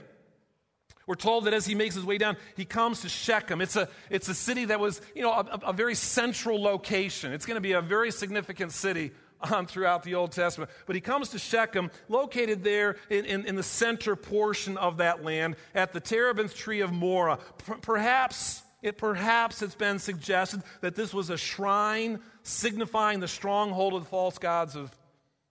We're 1.06 1.14
told 1.14 1.44
that 1.44 1.54
as 1.54 1.66
he 1.66 1.74
makes 1.74 1.94
his 1.94 2.04
way 2.04 2.18
down, 2.18 2.36
he 2.56 2.64
comes 2.64 3.02
to 3.02 3.08
Shechem. 3.08 3.60
It's 3.60 3.76
a, 3.76 3.88
it's 4.10 4.28
a 4.28 4.34
city 4.34 4.66
that 4.66 4.80
was, 4.80 5.00
you 5.14 5.22
know, 5.22 5.32
a, 5.32 5.60
a 5.66 5.72
very 5.72 5.94
central 5.94 6.60
location. 6.60 7.32
It's 7.32 7.46
going 7.46 7.56
to 7.56 7.60
be 7.60 7.72
a 7.72 7.80
very 7.80 8.10
significant 8.10 8.72
city 8.72 9.12
on 9.40 9.66
throughout 9.66 10.02
the 10.02 10.14
Old 10.14 10.32
Testament. 10.32 10.70
But 10.86 10.96
he 10.96 11.00
comes 11.00 11.28
to 11.30 11.38
Shechem, 11.38 11.90
located 12.08 12.64
there 12.64 12.96
in, 13.08 13.24
in, 13.24 13.46
in 13.46 13.54
the 13.54 13.62
center 13.62 14.16
portion 14.16 14.76
of 14.76 14.96
that 14.96 15.22
land 15.22 15.56
at 15.74 15.92
the 15.92 16.00
terebinth 16.00 16.54
tree 16.54 16.80
of 16.80 16.92
Moreh. 16.92 17.38
P- 17.64 17.74
perhaps 17.80 18.62
it 18.82 18.98
perhaps 18.98 19.62
it's 19.62 19.74
been 19.74 19.98
suggested 19.98 20.62
that 20.80 20.94
this 20.94 21.12
was 21.12 21.30
a 21.30 21.36
shrine 21.36 22.20
signifying 22.42 23.20
the 23.20 23.28
stronghold 23.28 23.94
of 23.94 24.04
the 24.04 24.08
false 24.08 24.38
gods 24.38 24.76
of, 24.76 24.96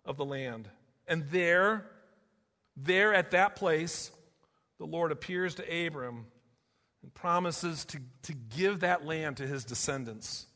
of 0.06 0.16
the 0.16 0.24
land. 0.24 0.70
And 1.08 1.28
there, 1.30 1.86
there 2.78 3.14
at 3.14 3.32
that 3.32 3.56
place, 3.56 4.12
the 4.80 4.86
Lord 4.86 5.12
appears 5.12 5.56
to 5.56 5.88
Abram 5.88 6.26
and 7.02 7.14
promises 7.14 7.86
to, 7.86 8.00
to 8.24 8.34
give 8.34 8.82
that 8.82 9.06
land 9.06 9.38
to 9.38 9.48
his 9.48 9.64
descendants. 9.64 10.48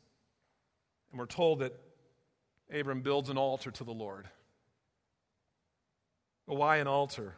And 1.11 1.19
we're 1.19 1.25
told 1.25 1.59
that 1.59 1.73
Abram 2.73 3.01
builds 3.01 3.29
an 3.29 3.37
altar 3.37 3.71
to 3.71 3.83
the 3.83 3.93
Lord. 3.93 4.27
Why 6.45 6.77
an 6.77 6.87
altar? 6.87 7.35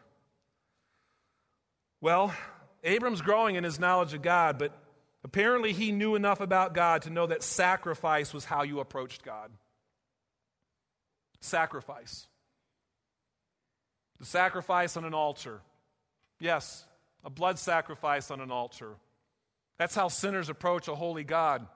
Well, 2.00 2.34
Abram's 2.84 3.22
growing 3.22 3.56
in 3.56 3.64
his 3.64 3.80
knowledge 3.80 4.14
of 4.14 4.22
God, 4.22 4.58
but 4.58 4.76
apparently 5.24 5.74
he 5.74 5.92
knew 5.92 6.16
enough 6.16 6.40
about 6.40 6.74
God 6.74 7.04
to 7.04 7.10
know 7.10 7.28
that 7.28 7.44
sacrifice 7.44 8.34
was 8.34 8.46
how 8.46 8.64
you 8.64 8.80
approached 8.80 9.24
God. 9.24 9.52
Sacrifice. 11.42 12.28
The 14.20 14.26
sacrifice 14.26 14.98
on 14.98 15.06
an 15.06 15.14
altar. 15.14 15.62
Yes, 16.42 16.86
a 17.24 17.30
blood 17.30 17.60
sacrifice 17.60 18.32
on 18.32 18.42
an 18.42 18.52
altar. 18.52 18.96
That's 19.78 19.94
how 19.94 20.08
sinners 20.08 20.50
approach 20.50 20.88
a 20.88 20.96
holy 20.96 21.24
God. 21.24 21.68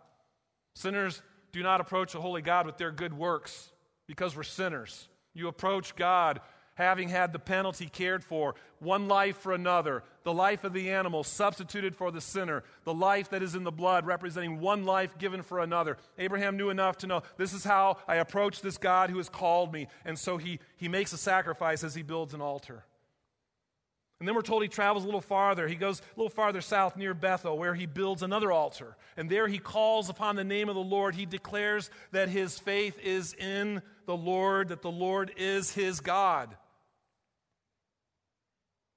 Sinners 0.73 1.21
do 1.51 1.61
not 1.61 1.81
approach 1.81 2.15
a 2.15 2.19
holy 2.19 2.41
God 2.41 2.65
with 2.65 2.77
their 2.77 2.91
good 2.91 3.13
works 3.13 3.71
because 4.07 4.35
we're 4.35 4.43
sinners. 4.43 5.07
You 5.35 5.47
approach 5.49 5.95
God 5.95 6.41
having 6.73 7.09
had 7.09 7.31
the 7.31 7.39
penalty 7.39 7.85
cared 7.85 8.23
for, 8.23 8.55
one 8.79 9.07
life 9.07 9.37
for 9.37 9.53
another, 9.53 10.03
the 10.23 10.33
life 10.33 10.63
of 10.63 10.73
the 10.73 10.89
animal 10.89 11.23
substituted 11.23 11.95
for 11.95 12.11
the 12.11 12.19
sinner, 12.19 12.63
the 12.85 12.93
life 12.93 13.29
that 13.29 13.43
is 13.43 13.53
in 13.53 13.63
the 13.63 13.71
blood 13.71 14.05
representing 14.05 14.59
one 14.59 14.83
life 14.83 15.17
given 15.19 15.43
for 15.43 15.59
another. 15.59 15.97
Abraham 16.17 16.57
knew 16.57 16.71
enough 16.71 16.97
to 16.97 17.07
know 17.07 17.21
this 17.37 17.53
is 17.53 17.63
how 17.63 17.97
I 18.07 18.15
approach 18.15 18.61
this 18.61 18.77
God 18.77 19.11
who 19.11 19.17
has 19.17 19.29
called 19.29 19.71
me. 19.71 19.87
And 20.03 20.17
so 20.17 20.37
he, 20.37 20.59
he 20.75 20.89
makes 20.89 21.13
a 21.13 21.17
sacrifice 21.17 21.83
as 21.83 21.93
he 21.93 22.01
builds 22.01 22.33
an 22.33 22.41
altar. 22.41 22.83
And 24.19 24.27
then 24.27 24.35
we're 24.35 24.43
told 24.43 24.63
he 24.63 24.69
travels 24.69 25.03
a 25.03 25.07
little 25.07 25.21
farther. 25.21 25.67
He 25.67 25.75
goes 25.75 25.99
a 25.99 26.19
little 26.19 26.29
farther 26.29 26.61
south 26.61 26.95
near 26.95 27.13
Bethel, 27.13 27.57
where 27.57 27.75
he 27.75 27.85
builds 27.85 28.23
another 28.23 28.51
altar. 28.51 28.95
And 29.17 29.29
there 29.29 29.47
he 29.47 29.57
calls 29.57 30.09
upon 30.09 30.37
the 30.37 30.43
name 30.43 30.69
of 30.69 30.75
the 30.75 30.81
Lord. 30.81 31.15
He 31.15 31.25
declares 31.25 31.89
that 32.11 32.29
his 32.29 32.57
faith 32.57 32.97
is 32.99 33.33
in 33.33 33.81
the 34.05 34.15
Lord, 34.15 34.69
that 34.69 34.81
the 34.81 34.91
Lord 34.91 35.33
is 35.35 35.73
his 35.73 35.99
God. 35.99 36.55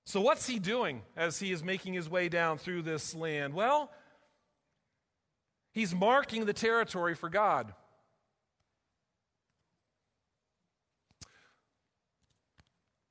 So, 0.07 0.21
what's 0.21 0.47
he 0.47 0.59
doing 0.59 1.03
as 1.17 1.39
he 1.39 1.53
is 1.53 1.63
making 1.63 1.95
his 1.95 2.09
way 2.09 2.29
down 2.29 2.57
through 2.57 2.83
this 2.83 3.15
land? 3.15 3.53
Well, 3.55 3.91
he's 5.73 5.95
marking 5.95 6.47
the 6.47 6.55
territory 6.55 7.15
for 7.15 7.29
God. 7.29 7.75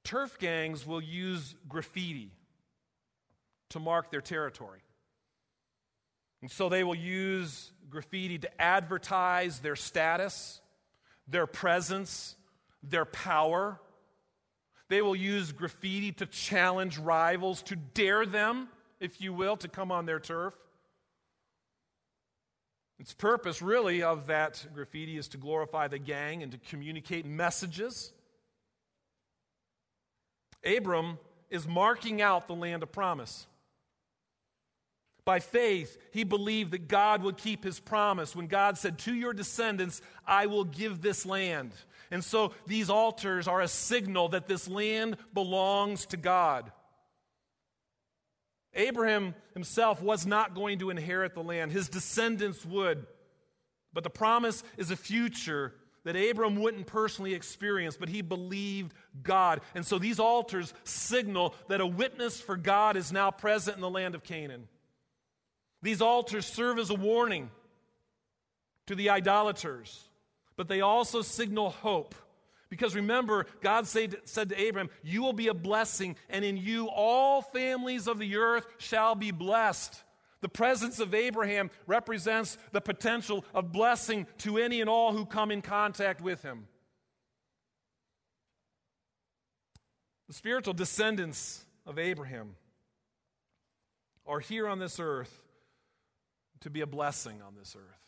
Turf 0.07 0.39
gangs 0.39 0.87
will 0.87 1.01
use 1.01 1.53
graffiti 1.67 2.31
to 3.69 3.79
mark 3.79 4.09
their 4.09 4.21
territory. 4.21 4.79
And 6.41 6.49
so 6.49 6.69
they 6.69 6.85
will 6.85 6.95
use 6.95 7.71
graffiti 7.89 8.37
to 8.39 8.61
advertise 8.61 9.59
their 9.59 9.75
status, 9.75 10.61
their 11.27 11.45
presence, 11.45 12.37
their 12.81 13.03
power. 13.03 13.81
They 14.87 15.01
will 15.01 15.15
use 15.15 15.51
graffiti 15.51 16.13
to 16.13 16.25
challenge 16.25 16.97
rivals, 16.97 17.61
to 17.63 17.75
dare 17.75 18.25
them, 18.25 18.69
if 19.01 19.19
you 19.19 19.33
will, 19.33 19.57
to 19.57 19.67
come 19.67 19.91
on 19.91 20.05
their 20.05 20.21
turf. 20.21 20.53
Its 22.97 23.13
purpose, 23.13 23.61
really, 23.61 24.03
of 24.03 24.27
that 24.27 24.65
graffiti 24.73 25.17
is 25.17 25.27
to 25.29 25.37
glorify 25.37 25.89
the 25.89 25.99
gang 25.99 26.43
and 26.43 26.53
to 26.53 26.57
communicate 26.57 27.25
messages 27.25 28.13
Abram 30.65 31.17
is 31.49 31.67
marking 31.67 32.21
out 32.21 32.47
the 32.47 32.55
land 32.55 32.83
of 32.83 32.91
promise. 32.91 33.47
By 35.25 35.39
faith, 35.39 35.97
he 36.11 36.23
believed 36.23 36.71
that 36.71 36.87
God 36.87 37.21
would 37.21 37.37
keep 37.37 37.63
his 37.63 37.79
promise 37.79 38.35
when 38.35 38.47
God 38.47 38.77
said, 38.77 38.97
To 38.99 39.13
your 39.13 39.33
descendants, 39.33 40.01
I 40.25 40.45
will 40.45 40.63
give 40.63 41.01
this 41.01 41.25
land. 41.25 41.73
And 42.11 42.23
so 42.23 42.53
these 42.65 42.89
altars 42.89 43.47
are 43.47 43.59
a 43.59 43.67
signal 43.67 44.29
that 44.29 44.47
this 44.47 44.69
land 44.69 45.17
belongs 45.33 46.05
to 46.07 46.17
God. 46.17 46.71
Abraham 48.73 49.35
himself 49.53 50.01
was 50.01 50.25
not 50.25 50.55
going 50.55 50.79
to 50.79 50.89
inherit 50.89 51.33
the 51.33 51.43
land, 51.43 51.71
his 51.71 51.89
descendants 51.89 52.65
would. 52.65 53.05
But 53.91 54.03
the 54.03 54.09
promise 54.09 54.63
is 54.77 54.91
a 54.91 54.95
future 54.95 55.73
that 56.07 56.15
Abram 56.15 56.55
wouldn't 56.55 56.87
personally 56.87 57.33
experience, 57.33 57.97
but 57.97 58.07
he 58.07 58.21
believed 58.21 58.93
God. 59.23 59.59
And 59.75 59.85
so 59.85 59.99
these 59.99 60.21
altars 60.21 60.73
signal 60.85 61.53
that 61.67 61.81
a 61.81 61.85
witness 61.85 62.39
for 62.39 62.55
God 62.55 62.95
is 62.95 63.11
now 63.11 63.29
present 63.29 63.75
in 63.75 63.81
the 63.81 63.89
land 63.89 64.15
of 64.15 64.23
Canaan. 64.23 64.69
These 65.81 66.01
altars 66.01 66.45
serve 66.45 66.79
as 66.79 66.91
a 66.91 66.95
warning 66.95 67.51
to 68.85 68.95
the 68.95 69.09
idolaters, 69.09 70.07
but 70.55 70.69
they 70.69 70.79
also 70.79 71.21
signal 71.21 71.71
hope. 71.71 72.15
Because 72.69 72.95
remember, 72.95 73.45
God 73.59 73.85
said, 73.85 74.15
said 74.23 74.47
to 74.47 74.69
Abram, 74.69 74.89
You 75.03 75.23
will 75.23 75.33
be 75.33 75.49
a 75.49 75.53
blessing, 75.53 76.15
and 76.29 76.45
in 76.45 76.55
you 76.55 76.87
all 76.87 77.41
families 77.41 78.07
of 78.07 78.17
the 78.17 78.37
earth 78.37 78.65
shall 78.77 79.13
be 79.13 79.31
blessed. 79.31 80.01
The 80.41 80.49
presence 80.49 80.99
of 80.99 81.13
Abraham 81.13 81.71
represents 81.87 82.57
the 82.71 82.81
potential 82.81 83.43
of 83.53 83.71
blessing 83.71 84.27
to 84.39 84.57
any 84.57 84.81
and 84.81 84.89
all 84.89 85.13
who 85.13 85.25
come 85.25 85.51
in 85.51 85.61
contact 85.61 86.21
with 86.21 86.43
him. 86.43 86.67
The 90.27 90.33
spiritual 90.33 90.73
descendants 90.73 91.65
of 91.85 91.97
Abraham 91.97 92.55
are 94.25 94.39
here 94.39 94.67
on 94.67 94.77
this 94.77 94.99
earth 94.99 95.41
to 96.61 96.69
be 96.69 96.81
a 96.81 96.87
blessing 96.87 97.41
on 97.41 97.55
this 97.57 97.75
earth. 97.75 98.07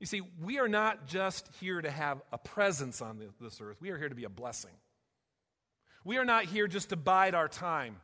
You 0.00 0.06
see, 0.06 0.22
we 0.42 0.58
are 0.58 0.68
not 0.68 1.06
just 1.06 1.48
here 1.60 1.80
to 1.80 1.90
have 1.90 2.20
a 2.32 2.36
presence 2.36 3.00
on 3.00 3.20
this 3.40 3.60
earth, 3.60 3.76
we 3.80 3.90
are 3.90 3.96
here 3.96 4.08
to 4.08 4.14
be 4.14 4.24
a 4.24 4.28
blessing. 4.28 4.72
We 6.04 6.18
are 6.18 6.24
not 6.24 6.44
here 6.44 6.66
just 6.66 6.90
to 6.90 6.96
bide 6.96 7.34
our 7.34 7.48
time 7.48 7.96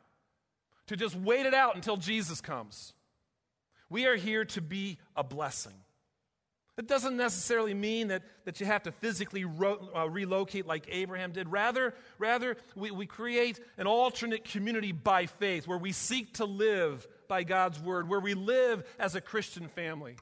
to 0.91 0.97
just 0.97 1.15
wait 1.15 1.47
it 1.47 1.55
out 1.55 1.77
until 1.77 1.97
Jesus 1.97 2.41
comes. 2.41 2.95
We 3.89 4.07
are 4.07 4.17
here 4.17 4.45
to 4.47 4.61
be 4.61 4.99
a 5.15 5.23
blessing. 5.23 5.75
It 6.77 6.89
doesn't 6.89 7.17
necessarily 7.17 7.75
mean 7.75 8.09
that, 8.09 8.25
that 8.45 8.59
you 8.59 8.67
have 8.67 8.83
to 8.83 8.93
physically 8.93 9.45
ro- 9.45 9.89
uh, 9.95 10.11
relocate 10.11 10.67
like 10.67 10.89
Abraham 10.91 11.31
did. 11.31 11.49
Rather, 11.49 11.95
rather 12.19 12.57
we, 12.75 12.91
we 12.91 13.07
create 13.07 13.61
an 13.79 13.87
alternate 13.87 14.43
community 14.43 14.91
by 14.91 15.27
faith 15.27 15.69
where 15.69 15.79
we 15.79 15.93
seek 15.93 16.35
to 16.35 16.45
live 16.45 17.07
by 17.29 17.45
God's 17.45 17.79
word, 17.79 18.09
where 18.09 18.19
we 18.19 18.35
live 18.35 18.83
as 18.99 19.15
a 19.15 19.21
Christian 19.21 19.69
family. 19.69 20.17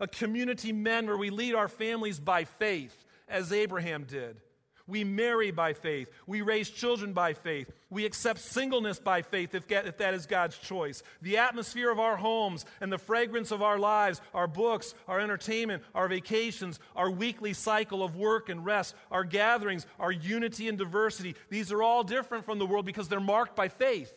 A 0.00 0.08
community 0.08 0.72
men 0.72 1.06
where 1.06 1.18
we 1.18 1.28
lead 1.28 1.54
our 1.54 1.68
families 1.68 2.18
by 2.18 2.44
faith, 2.44 3.04
as 3.28 3.52
Abraham 3.52 4.04
did. 4.04 4.40
We 4.88 5.02
marry 5.02 5.50
by 5.50 5.72
faith. 5.72 6.10
We 6.28 6.42
raise 6.42 6.70
children 6.70 7.12
by 7.12 7.32
faith. 7.32 7.72
We 7.90 8.04
accept 8.04 8.38
singleness 8.38 9.00
by 9.00 9.22
faith 9.22 9.54
if, 9.54 9.70
if 9.70 9.98
that 9.98 10.14
is 10.14 10.26
God's 10.26 10.56
choice. 10.58 11.02
The 11.22 11.38
atmosphere 11.38 11.90
of 11.90 11.98
our 11.98 12.16
homes 12.16 12.64
and 12.80 12.92
the 12.92 12.98
fragrance 12.98 13.50
of 13.50 13.62
our 13.62 13.80
lives, 13.80 14.20
our 14.32 14.46
books, 14.46 14.94
our 15.08 15.18
entertainment, 15.18 15.82
our 15.92 16.06
vacations, 16.06 16.78
our 16.94 17.10
weekly 17.10 17.52
cycle 17.52 18.04
of 18.04 18.14
work 18.14 18.48
and 18.48 18.64
rest, 18.64 18.94
our 19.10 19.24
gatherings, 19.24 19.86
our 19.98 20.12
unity 20.12 20.68
and 20.68 20.78
diversity, 20.78 21.34
these 21.48 21.72
are 21.72 21.82
all 21.82 22.04
different 22.04 22.44
from 22.44 22.60
the 22.60 22.66
world 22.66 22.86
because 22.86 23.08
they're 23.08 23.18
marked 23.18 23.56
by 23.56 23.66
faith. 23.66 24.12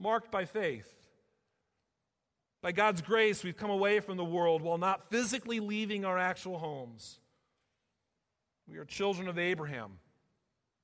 Marked 0.00 0.30
by 0.30 0.46
faith. 0.46 0.90
By 2.62 2.72
God's 2.72 3.02
grace, 3.02 3.44
we've 3.44 3.56
come 3.56 3.70
away 3.70 4.00
from 4.00 4.16
the 4.16 4.24
world 4.24 4.62
while 4.62 4.78
not 4.78 5.10
physically 5.10 5.60
leaving 5.60 6.06
our 6.06 6.18
actual 6.18 6.58
homes. 6.58 7.20
We 8.70 8.78
are 8.78 8.84
children 8.84 9.28
of 9.28 9.38
Abraham 9.38 9.98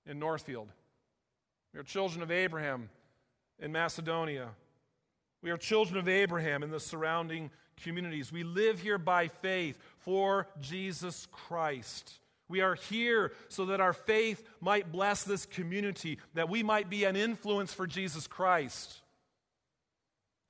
in 0.06 0.18
Northfield. 0.18 0.68
We 1.72 1.80
are 1.80 1.84
children 1.84 2.22
of 2.22 2.30
Abraham 2.30 2.88
in 3.58 3.72
Macedonia. 3.72 4.48
We 5.42 5.50
are 5.50 5.58
children 5.58 5.98
of 5.98 6.08
Abraham 6.08 6.62
in 6.62 6.70
the 6.70 6.80
surrounding 6.80 7.50
communities. 7.82 8.32
We 8.32 8.42
live 8.42 8.80
here 8.80 8.96
by 8.96 9.28
faith 9.28 9.78
for 9.98 10.46
Jesus 10.60 11.26
Christ. 11.30 12.20
We 12.48 12.60
are 12.60 12.74
here 12.74 13.32
so 13.48 13.66
that 13.66 13.80
our 13.80 13.92
faith 13.92 14.46
might 14.60 14.92
bless 14.92 15.24
this 15.24 15.44
community, 15.44 16.18
that 16.34 16.48
we 16.48 16.62
might 16.62 16.88
be 16.88 17.04
an 17.04 17.16
influence 17.16 17.74
for 17.74 17.86
Jesus 17.86 18.26
Christ. 18.26 19.00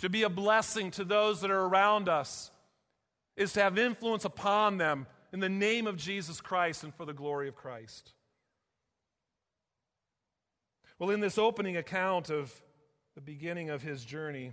To 0.01 0.09
be 0.09 0.23
a 0.23 0.29
blessing 0.29 0.91
to 0.93 1.05
those 1.05 1.41
that 1.41 1.51
are 1.51 1.67
around 1.67 2.09
us 2.09 2.51
is 3.37 3.53
to 3.55 3.63
have 3.63 3.79
influence 3.79 4.25
upon 4.25 4.79
them 4.79 5.07
in 5.35 5.41
the 5.41 5.49
name 5.49 5.89
of 5.89 5.97
Jesus 5.97 6.41
Christ 6.41 6.85
and 6.85 6.95
for 6.95 7.05
the 7.05 7.13
glory 7.13 7.49
of 7.49 7.57
Christ. 7.57 8.13
Well, 10.97 11.11
in 11.11 11.19
this 11.19 11.39
opening 11.39 11.77
account 11.77 12.31
of 12.31 12.55
the 13.17 13.21
beginning 13.21 13.69
of 13.69 13.83
his 13.83 14.05
journey, 14.05 14.53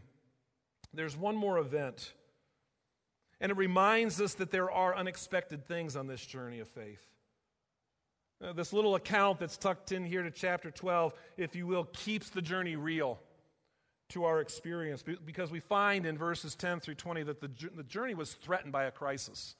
there's 0.91 1.15
one 1.15 1.35
more 1.35 1.59
event. 1.59 2.11
And 3.39 3.51
it 3.51 3.57
reminds 3.59 4.19
us 4.19 4.33
that 4.35 4.49
there 4.49 4.71
are 4.71 4.95
unexpected 4.95 5.67
things 5.67 5.95
on 5.95 6.07
this 6.07 6.25
journey 6.25 6.61
of 6.61 6.67
faith. 6.67 7.05
Uh, 8.43 8.51
this 8.53 8.73
little 8.73 8.95
account 8.95 9.39
that's 9.39 9.57
tucked 9.57 9.91
in 9.91 10.03
here 10.03 10.23
to 10.23 10.31
chapter 10.31 10.71
12, 10.71 11.13
if 11.37 11.55
you 11.55 11.67
will, 11.67 11.83
keeps 11.93 12.31
the 12.31 12.41
journey 12.41 12.75
real 12.75 13.19
to 14.09 14.25
our 14.25 14.41
experience 14.41 15.03
because 15.03 15.51
we 15.51 15.59
find 15.59 16.07
in 16.07 16.17
verses 16.17 16.55
10 16.55 16.79
through 16.79 16.95
20 16.95 17.21
that 17.21 17.39
the, 17.39 17.51
the 17.75 17.83
journey 17.83 18.15
was 18.15 18.33
threatened 18.33 18.71
by 18.71 18.85
a 18.85 18.91
crisis. 18.91 19.55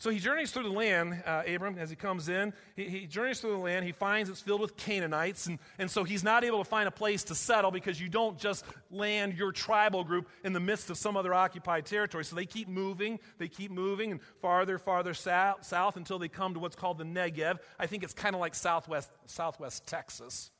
So 0.00 0.10
he 0.10 0.20
journeys 0.20 0.52
through 0.52 0.62
the 0.62 0.68
land, 0.68 1.24
uh, 1.26 1.42
Abram, 1.44 1.76
as 1.76 1.90
he 1.90 1.96
comes 1.96 2.28
in. 2.28 2.52
He, 2.76 2.88
he, 2.88 3.06
journeys 3.06 3.40
through 3.40 3.50
the 3.50 3.56
land. 3.58 3.84
He 3.84 3.90
finds 3.90 4.30
it's 4.30 4.40
filled 4.40 4.60
with 4.60 4.76
Canaanites. 4.76 5.48
And, 5.48 5.58
and 5.76 5.90
so 5.90 6.04
he's 6.04 6.22
not 6.22 6.44
able 6.44 6.58
to 6.58 6.64
find 6.64 6.86
a 6.86 6.92
place 6.92 7.24
to 7.24 7.34
settle 7.34 7.72
because 7.72 8.00
you 8.00 8.08
don't 8.08 8.38
just 8.38 8.64
land 8.92 9.34
your 9.34 9.50
tribal 9.50 10.04
group 10.04 10.28
in 10.44 10.52
the 10.52 10.60
midst 10.60 10.88
of 10.88 10.98
some 10.98 11.16
other 11.16 11.34
occupied 11.34 11.84
territory. 11.84 12.24
So 12.24 12.36
they 12.36 12.46
keep 12.46 12.68
moving. 12.68 13.18
They 13.38 13.48
keep 13.48 13.72
moving 13.72 14.12
and 14.12 14.20
farther, 14.40 14.78
farther 14.78 15.14
south, 15.14 15.64
south 15.64 15.96
until 15.96 16.20
they 16.20 16.28
come 16.28 16.54
to 16.54 16.60
what's 16.60 16.76
called 16.76 16.98
the 16.98 17.04
Negev. 17.04 17.58
I 17.76 17.88
think 17.88 18.04
it's 18.04 18.14
kind 18.14 18.36
of 18.36 18.40
like 18.40 18.54
southwest, 18.54 19.10
southwest 19.26 19.84
Texas. 19.88 20.52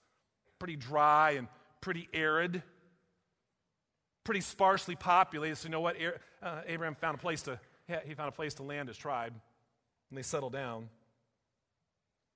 Pretty 0.59 0.75
dry 0.75 1.33
and 1.33 1.47
pretty 1.81 2.09
arid, 2.13 2.61
pretty 4.25 4.41
sparsely 4.41 4.97
populated. 4.97 5.55
So 5.55 5.69
you 5.69 5.71
know 5.71 5.81
what? 5.81 5.97
Uh, 6.43 6.61
Abraham 6.67 6.97
found 6.97 7.15
a 7.15 7.21
place 7.21 7.43
to 7.43 7.61
he 8.07 8.15
found 8.15 8.29
a 8.29 8.33
place 8.33 8.55
to 8.55 8.63
land 8.63 8.89
his 8.89 8.97
tribe, 8.97 9.33
and 10.11 10.19
they 10.19 10.23
settle 10.23 10.51
down. 10.51 10.89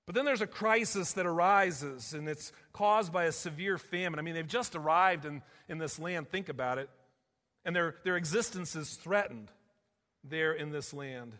But 0.07 0.15
then 0.15 0.25
there's 0.25 0.41
a 0.41 0.47
crisis 0.47 1.13
that 1.13 1.27
arises, 1.27 2.13
and 2.13 2.29
it's 2.29 2.53
caused 2.73 3.13
by 3.13 3.25
a 3.25 3.33
severe 3.33 3.79
famine. 3.79 4.19
I 4.19 4.23
mean, 4.23 4.35
they've 4.35 4.47
just 4.47 4.75
arrived 4.75 5.25
in, 5.25 5.43
in 5.69 5.79
this 5.79 5.99
land, 5.99 6.29
think 6.29 6.49
about 6.49 6.79
it, 6.79 6.91
and 7.65 7.75
their, 7.77 7.97
their 8.05 8.17
existence 8.17 8.75
is 8.75 8.95
threatened 8.95 9.51
there 10.25 10.53
in 10.53 10.71
this 10.71 10.93
land. 10.93 11.35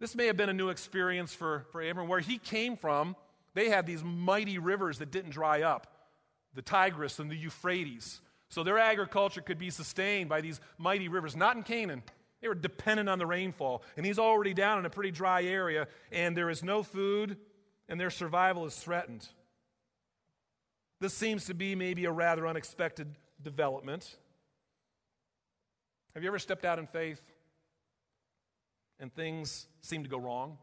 This 0.00 0.14
may 0.14 0.26
have 0.26 0.36
been 0.36 0.48
a 0.48 0.54
new 0.54 0.70
experience 0.70 1.32
for, 1.32 1.66
for 1.70 1.80
Abram. 1.80 2.08
Where 2.08 2.20
he 2.20 2.38
came 2.38 2.76
from, 2.76 3.14
they 3.54 3.68
had 3.68 3.86
these 3.86 4.02
mighty 4.02 4.58
rivers 4.58 4.98
that 4.98 5.10
didn't 5.10 5.30
dry 5.30 5.62
up 5.62 5.86
the 6.54 6.62
Tigris 6.62 7.18
and 7.18 7.30
the 7.30 7.36
Euphrates. 7.36 8.20
So 8.48 8.62
their 8.62 8.78
agriculture 8.78 9.40
could 9.40 9.58
be 9.58 9.70
sustained 9.70 10.28
by 10.28 10.40
these 10.40 10.60
mighty 10.78 11.08
rivers, 11.08 11.34
not 11.34 11.56
in 11.56 11.62
Canaan. 11.62 12.02
They 12.44 12.48
were 12.48 12.54
dependent 12.54 13.08
on 13.08 13.18
the 13.18 13.24
rainfall. 13.24 13.82
And 13.96 14.04
he's 14.04 14.18
already 14.18 14.52
down 14.52 14.78
in 14.78 14.84
a 14.84 14.90
pretty 14.90 15.10
dry 15.10 15.44
area, 15.44 15.88
and 16.12 16.36
there 16.36 16.50
is 16.50 16.62
no 16.62 16.82
food, 16.82 17.38
and 17.88 17.98
their 17.98 18.10
survival 18.10 18.66
is 18.66 18.76
threatened. 18.76 19.26
This 21.00 21.14
seems 21.14 21.46
to 21.46 21.54
be 21.54 21.74
maybe 21.74 22.04
a 22.04 22.12
rather 22.12 22.46
unexpected 22.46 23.16
development. 23.42 24.18
Have 26.12 26.22
you 26.22 26.28
ever 26.28 26.38
stepped 26.38 26.66
out 26.66 26.78
in 26.78 26.86
faith 26.86 27.22
and 29.00 29.10
things 29.14 29.66
seem 29.80 30.02
to 30.02 30.10
go 30.10 30.18
wrong? 30.18 30.58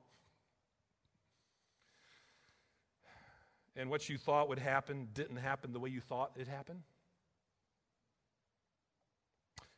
And 3.75 3.89
what 3.89 4.07
you 4.07 4.19
thought 4.19 4.49
would 4.49 4.59
happen 4.59 5.07
didn't 5.15 5.37
happen 5.37 5.73
the 5.73 5.79
way 5.79 5.89
you 5.89 5.99
thought 5.99 6.33
it 6.35 6.47
happened? 6.47 6.83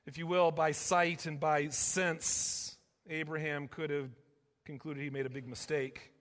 If 0.05 0.17
you 0.17 0.27
will, 0.27 0.51
by 0.51 0.71
sight 0.71 1.25
and 1.25 1.39
by 1.39 1.69
sense, 1.69 2.75
Abraham 3.09 3.69
could 3.69 3.89
have 3.89 4.09
concluded 4.65 5.01
he 5.01 5.09
made 5.09 5.25
a 5.25 5.29
big 5.29 5.47
mistake. 5.47 6.11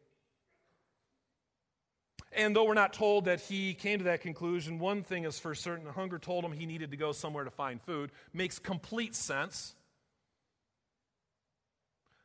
And 2.35 2.55
though 2.55 2.65
we're 2.65 2.75
not 2.75 2.93
told 2.93 3.25
that 3.25 3.41
he 3.41 3.75
came 3.75 3.99
to 3.99 4.05
that 4.05 4.21
conclusion, 4.21 4.79
one 4.79 5.03
thing 5.03 5.25
is 5.25 5.39
for 5.39 5.55
certain 5.55 5.87
hunger 5.87 6.19
told 6.19 6.45
him 6.45 6.53
he 6.53 6.65
needed 6.65 6.93
to 6.93 6.97
go 6.97 7.13
somewhere 7.13 7.45
to 7.45 7.51
find 7.51 7.83
food. 7.83 8.13
Makes 8.33 8.61
complete 8.61 9.15
sense. 9.17 9.75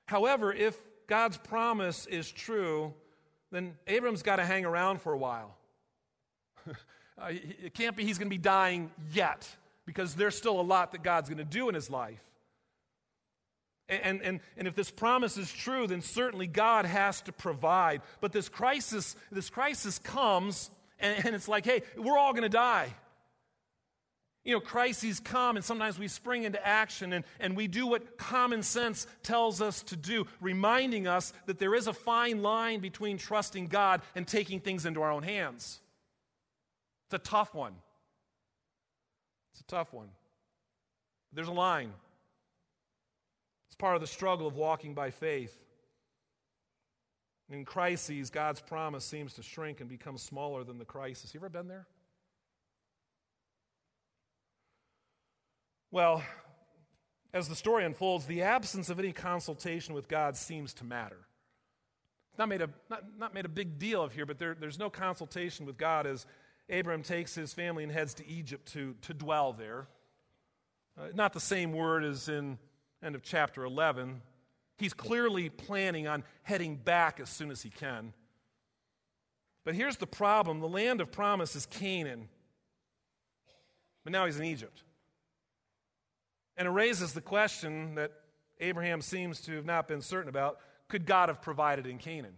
However, 0.06 0.54
if 0.54 0.78
God's 1.08 1.38
promise 1.38 2.06
is 2.06 2.32
true, 2.32 2.93
then 3.52 3.76
Abram's 3.88 4.22
got 4.22 4.38
to 4.38 4.46
hang 4.46 4.63
around 4.63 5.02
for 5.02 5.13
a 5.13 5.17
while. 5.17 5.58
Uh, 7.20 7.30
it 7.32 7.74
can't 7.74 7.96
be 7.96 8.04
he's 8.04 8.20
going 8.20 8.28
to 8.28 8.30
be 8.30 8.38
dying 8.38 8.91
yet 9.12 9.50
because 9.88 10.13
there's 10.13 10.36
still 10.36 10.60
a 10.60 10.62
lot 10.62 10.91
that 10.91 11.02
God's 11.02 11.30
going 11.30 11.39
to 11.39 11.45
do 11.45 11.69
in 11.69 11.73
his 11.73 11.89
life. 11.89 12.21
And, 13.89 14.21
and, 14.21 14.41
and 14.58 14.67
if 14.67 14.76
this 14.76 14.91
promise 14.91 15.38
is 15.38 15.52
true, 15.52 15.88
then 15.88 16.02
certainly 16.02 16.45
God 16.45 16.86
has 16.86 17.21
to 17.21 17.32
provide. 17.32 18.02
But 18.19 18.34
this 18.34 18.50
crisis, 18.50 19.15
this 19.32 19.50
crisis 19.50 19.97
comes, 19.97 20.69
and, 21.00 21.26
and 21.26 21.34
it's 21.34 21.47
like, 21.47 21.63
hey, 21.63 21.84
we're 21.95 22.17
all 22.17 22.34
going 22.34 22.43
to 22.43 22.50
die. 22.50 22.93
You 24.43 24.56
know, 24.56 24.60
crises 24.60 25.21
come, 25.21 25.56
and 25.56 25.63
sometimes 25.63 25.97
we 25.97 26.10
spring 26.10 26.43
into 26.43 26.65
action 26.65 27.13
and, 27.13 27.23
and 27.39 27.56
we 27.56 27.67
do 27.67 27.88
what 27.88 28.17
common 28.17 28.63
sense 28.63 29.08
tells 29.23 29.62
us 29.62 29.84
to 29.84 29.95
do, 29.95 30.28
reminding 30.41 31.08
us 31.08 31.32
that 31.45 31.60
there 31.60 31.76
is 31.76 31.88
a 31.88 31.93
fine 31.93 32.41
line 32.41 32.82
between 32.82 33.17
trusting 33.17 33.67
God 33.67 34.02
and 34.15 34.28
taking 34.28 34.60
things 34.60 34.86
into 34.86 35.02
our 35.02 35.12
own 35.12 35.23
hands. 35.23 35.80
It's 37.08 37.13
a 37.13 37.30
tough 37.30 37.56
one. 37.56 37.73
It's 39.58 39.63
a 39.63 39.76
tough 39.76 39.91
one. 39.91 40.10
There's 41.34 41.48
a 41.48 41.52
line. 41.52 41.91
It's 43.67 43.76
part 43.76 43.96
of 43.96 44.02
the 44.02 44.08
struggle 44.08 44.46
of 44.46 44.56
walking 44.56 44.93
by 44.93 45.10
faith. 45.10 45.58
In 47.50 47.65
crises, 47.65 48.30
God's 48.30 48.62
promise 48.62 49.04
seems 49.04 49.34
to 49.34 49.41
shrink 49.41 49.82
and 49.82 49.89
become 49.89 50.20
smaller 50.20 50.63
than 50.63 50.78
the 50.78 50.86
crisis. 50.86 51.34
You 51.34 51.39
ever 51.39 51.50
been 51.50 51.67
there? 51.67 51.88
Well, 55.89 56.22
as 57.34 57.50
the 57.50 57.56
story 57.56 57.84
unfolds, 57.84 58.28
the 58.28 58.43
absence 58.43 58.91
of 58.91 59.00
any 59.00 59.12
consultation 59.12 59.96
with 59.96 60.08
God 60.08 60.38
seems 60.38 60.72
to 60.76 60.84
matter. 60.84 61.26
Not 62.38 62.50
made 62.50 62.62
a, 62.62 62.70
not, 62.91 63.06
not 63.17 63.34
made 63.34 63.46
a 63.46 63.50
big 63.50 63.80
deal 63.80 64.04
of 64.04 64.13
here, 64.13 64.28
but 64.28 64.38
there, 64.38 64.54
there's 64.54 64.78
no 64.78 64.91
consultation 64.91 65.65
with 65.65 65.80
God 65.80 66.06
as 66.06 66.28
Abram 66.69 67.03
takes 67.03 67.34
his 67.34 67.53
family 67.53 67.84
and 67.84 67.91
heads 67.91 68.13
to 68.15 68.27
Egypt 68.27 68.71
to, 68.73 68.95
to 69.03 69.13
dwell 69.13 69.53
there. 69.53 69.88
Uh, 70.99 71.08
not 71.13 71.34
the 71.34 71.39
same 71.39 71.71
word 71.71 72.03
as 72.03 72.27
in 72.27 72.58
end 73.03 73.15
of 73.15 73.23
chapter 73.23 73.63
11. 73.63 74.21
He's 74.77 74.93
clearly 74.93 75.49
planning 75.49 76.08
on 76.08 76.23
heading 76.43 76.75
back 76.75 77.19
as 77.19 77.30
soon 77.30 77.51
as 77.51 77.62
he 77.62 77.69
can. 77.69 78.13
But 79.63 79.75
here's 79.75 79.97
the 79.97 80.08
problem 80.08 80.60
the 80.60 80.67
land 80.67 81.01
of 81.01 81.12
promise 81.12 81.56
is 81.56 81.65
Canaan. 81.65 82.30
But 84.03 84.13
now 84.13 84.25
he's 84.25 84.38
in 84.38 84.45
Egypt. 84.45 84.84
And 86.56 86.67
it 86.67 86.71
raises 86.71 87.13
the 87.13 87.21
question 87.21 87.95
that 87.95 88.12
Abraham 88.60 89.01
seems 89.01 89.41
to 89.41 89.56
have 89.56 89.65
not 89.65 89.88
been 89.88 90.01
certain 90.01 90.30
about 90.30 90.60
could 90.88 91.06
God 91.06 91.30
have 91.30 91.41
provided 91.41 91.86
in 91.86 91.97
Canaan? 91.97 92.36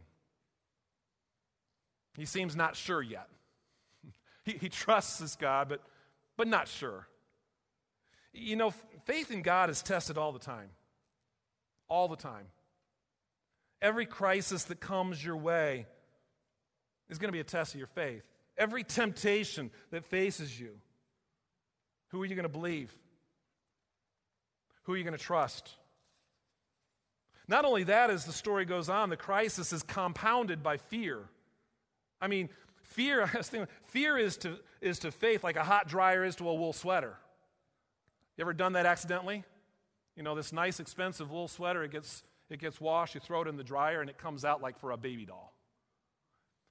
He 2.17 2.25
seems 2.25 2.55
not 2.55 2.75
sure 2.75 3.01
yet. 3.01 3.29
He, 4.49 4.57
he 4.57 4.69
trusts 4.69 5.19
this 5.19 5.35
God, 5.35 5.69
but, 5.69 5.81
but 6.35 6.47
not 6.47 6.67
sure. 6.67 7.07
You 8.33 8.55
know, 8.55 8.71
faith 9.05 9.31
in 9.31 9.43
God 9.43 9.69
is 9.69 9.81
tested 9.83 10.17
all 10.17 10.31
the 10.31 10.39
time. 10.39 10.69
All 11.87 12.07
the 12.07 12.15
time. 12.15 12.45
Every 13.81 14.05
crisis 14.05 14.63
that 14.65 14.79
comes 14.79 15.23
your 15.23 15.37
way 15.37 15.85
is 17.09 17.19
going 17.19 17.29
to 17.29 17.33
be 17.33 17.39
a 17.39 17.43
test 17.43 17.73
of 17.73 17.77
your 17.77 17.87
faith. 17.87 18.23
Every 18.57 18.83
temptation 18.83 19.69
that 19.91 20.03
faces 20.05 20.59
you, 20.59 20.71
who 22.09 22.21
are 22.21 22.25
you 22.25 22.35
going 22.35 22.43
to 22.43 22.49
believe? 22.49 22.91
Who 24.83 24.93
are 24.93 24.97
you 24.97 25.03
going 25.03 25.17
to 25.17 25.23
trust? 25.23 25.75
Not 27.47 27.65
only 27.65 27.83
that, 27.83 28.09
as 28.09 28.25
the 28.25 28.33
story 28.33 28.65
goes 28.65 28.89
on, 28.89 29.09
the 29.09 29.17
crisis 29.17 29.71
is 29.73 29.83
compounded 29.83 30.61
by 30.63 30.77
fear. 30.77 31.19
I 32.19 32.27
mean, 32.27 32.49
Fear, 32.89 33.23
I 33.33 33.37
was 33.37 33.49
thinking, 33.49 33.69
fear 33.85 34.17
is 34.17 34.37
to, 34.37 34.59
is 34.81 34.99
to 34.99 35.11
faith 35.11 35.43
like 35.43 35.55
a 35.55 35.63
hot 35.63 35.87
dryer 35.87 36.23
is 36.23 36.35
to 36.37 36.49
a 36.49 36.53
wool 36.53 36.73
sweater. 36.73 37.15
You 38.37 38.43
ever 38.43 38.53
done 38.53 38.73
that 38.73 38.85
accidentally? 38.85 39.43
You 40.15 40.23
know, 40.23 40.35
this 40.35 40.51
nice, 40.51 40.79
expensive 40.79 41.31
wool 41.31 41.47
sweater, 41.47 41.83
it 41.83 41.91
gets, 41.91 42.23
it 42.49 42.59
gets 42.59 42.81
washed, 42.81 43.15
you 43.15 43.21
throw 43.21 43.41
it 43.41 43.47
in 43.47 43.57
the 43.57 43.63
dryer, 43.63 44.01
and 44.01 44.09
it 44.09 44.17
comes 44.17 44.43
out 44.43 44.61
like 44.61 44.79
for 44.79 44.91
a 44.91 44.97
baby 44.97 45.25
doll. 45.25 45.53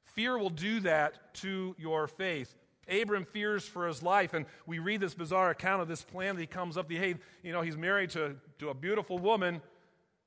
Fear 0.05 0.39
will 0.39 0.51
do 0.51 0.81
that 0.81 1.35
to 1.35 1.75
your 1.79 2.07
faith. 2.07 2.55
Abram 2.89 3.27
fears 3.27 3.67
for 3.67 3.87
his 3.87 4.03
life, 4.03 4.33
and 4.33 4.47
we 4.67 4.79
read 4.79 5.01
this 5.01 5.15
bizarre 5.15 5.51
account 5.51 5.83
of 5.83 5.89
this 5.89 6.03
plan 6.03 6.35
that 6.37 6.41
he 6.41 6.47
comes 6.47 6.79
up. 6.79 6.91
Hey, 6.91 7.15
you 7.43 7.53
know, 7.53 7.61
he's 7.61 7.77
married 7.77 8.11
to, 8.11 8.35
to 8.61 8.71
a 8.71 8.75
beautiful 8.75 9.19
woman. 9.19 9.61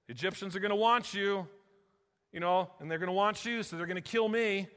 Egyptians 0.07 0.55
are 0.55 0.59
going 0.59 0.69
to 0.69 0.75
want 0.75 1.13
you, 1.13 1.47
you 2.31 2.39
know, 2.39 2.69
and 2.79 2.89
they're 2.89 2.99
going 2.99 3.07
to 3.07 3.13
want 3.13 3.43
you, 3.45 3.63
so 3.63 3.75
they're 3.75 3.87
going 3.87 3.95
to 3.95 4.01
kill 4.01 4.29
me 4.29 4.67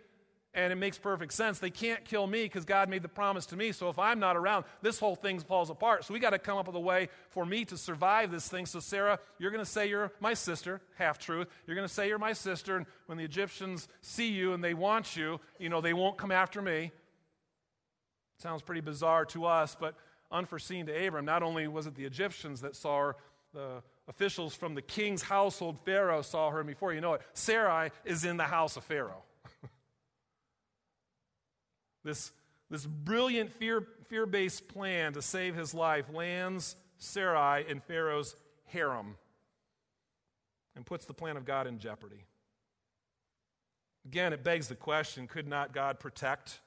and 0.55 0.73
it 0.73 0.77
makes 0.77 0.97
perfect 0.97 1.33
sense. 1.33 1.59
They 1.59 1.71
can't 1.71 2.05
kill 2.05 2.27
me 2.27 2.45
because 2.45 2.65
God 2.65 2.89
made 2.89 3.03
the 3.03 3.09
promise 3.09 3.47
to 3.47 3.57
me. 3.57 3.73
So 3.73 3.89
if 3.89 3.99
I'm 3.99 4.21
not 4.21 4.37
around, 4.37 4.65
this 4.83 4.99
whole 4.99 5.17
thing 5.17 5.41
falls 5.41 5.69
apart. 5.69 6.05
So 6.05 6.15
we 6.15 6.21
got 6.21 6.31
to 6.31 6.39
come 6.39 6.57
up 6.59 6.67
with 6.67 6.77
a 6.77 6.81
way 6.81 7.09
for 7.31 7.45
me 7.45 7.65
to 7.67 7.77
survive 7.77 8.31
this 8.31 8.49
thing. 8.49 8.67
So, 8.67 8.79
Sarah, 8.79 9.19
you're 9.39 9.51
going 9.51 9.65
to 9.65 9.71
say 9.71 9.89
you're 9.89 10.13
my 10.21 10.35
sister, 10.35 10.81
half 10.97 11.19
truth. 11.19 11.49
You're 11.67 11.75
going 11.75 11.89
to 11.89 11.93
say 11.93 12.09
you're 12.09 12.19
my 12.19 12.33
sister. 12.33 12.77
And 12.77 12.87
when 13.07 13.19
the 13.19 13.25
Egyptians 13.25 13.89
see 14.01 14.29
you 14.29 14.53
and 14.53 14.63
they 14.63 14.75
want 14.75 15.17
you, 15.17 15.41
you 15.59 15.69
know, 15.69 15.81
they 15.81 15.93
won't 15.93 16.17
come 16.17 16.31
after 16.31 16.63
me. 16.63 16.93
Sounds 18.39 18.63
pretty 18.63 18.81
bizarre 18.81 19.25
to 19.27 19.47
us, 19.47 19.77
but 19.79 19.97
unforeseen 20.31 20.87
to 20.87 21.07
Abram. 21.07 21.25
Not 21.25 21.43
only 21.43 21.67
was 21.67 21.87
it 21.87 21.95
the 21.97 22.05
Egyptians 22.05 22.61
that 22.61 22.77
saw 22.77 22.99
her, 22.99 23.17
the 23.53 23.83
officials 24.09 24.55
from 24.55 24.75
the 24.75 24.83
king's 24.83 25.23
household, 25.23 25.79
Pharaoh, 25.85 26.23
saw 26.23 26.51
her, 26.51 26.61
and 26.61 26.67
before 26.67 26.93
you 26.93 27.01
know 27.01 27.15
it, 27.15 27.23
Sarai 27.33 27.91
is 28.05 28.25
in 28.25 28.37
the 28.37 28.45
house 28.45 28.77
of 28.77 28.85
Pharaoh. 28.85 29.23
This, 32.05 32.33
this 32.71 32.87
brilliant 32.87 33.53
fear, 33.53 33.87
fear-based 34.09 34.69
plan 34.69 35.13
to 35.15 35.23
save 35.23 35.55
his 35.55 35.75
life 35.75 36.07
lands 36.13 36.77
Sarai 36.99 37.65
in 37.69 37.81
Pharaoh's 37.81 38.37
harem 38.67 39.17
and 40.77 40.85
puts 40.85 41.05
the 41.07 41.15
plan 41.15 41.37
of 41.37 41.45
God 41.45 41.67
in 41.67 41.79
jeopardy. 41.79 42.25
Again, 44.07 44.33
it 44.33 44.45
begs 44.45 44.69
the 44.69 44.75
question 44.75 45.27
could 45.27 45.49
not 45.49 45.73
God 45.73 45.99
protect 45.99 46.61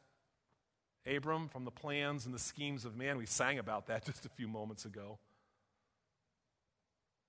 Abram 1.06 1.48
from 1.48 1.66
the 1.66 1.72
plans 1.72 2.26
and 2.26 2.34
the 2.34 2.40
schemes 2.40 2.86
of 2.86 2.96
man? 2.96 3.18
We 3.18 3.26
sang 3.26 3.60
about 3.60 3.88
that 3.88 4.06
just 4.06 4.26
a 4.26 4.30
few 4.30 4.48
moments 4.48 4.86
ago. 4.86 5.20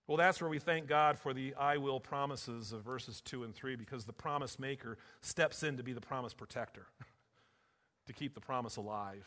Well, 0.07 0.17
that's 0.17 0.41
where 0.41 0.49
we 0.49 0.59
thank 0.59 0.87
God 0.87 1.19
for 1.19 1.35
the 1.35 1.55
I 1.55 1.77
will 1.77 2.01
promises 2.01 2.73
of 2.73 2.83
verses 2.83 3.21
2 3.21 3.45
and 3.45 3.55
3 3.55 3.77
because 3.77 4.07
the 4.07 4.13
promise 4.15 4.59
maker 4.59 4.97
steps 5.21 5.63
in 5.63 5.77
to 5.77 5.83
be 5.83 5.93
the 5.93 6.01
promise 6.01 6.33
protector, 6.33 6.87
to 8.09 8.13
keep 8.13 8.35
the 8.35 8.41
promise 8.41 8.77
alive, 8.77 9.27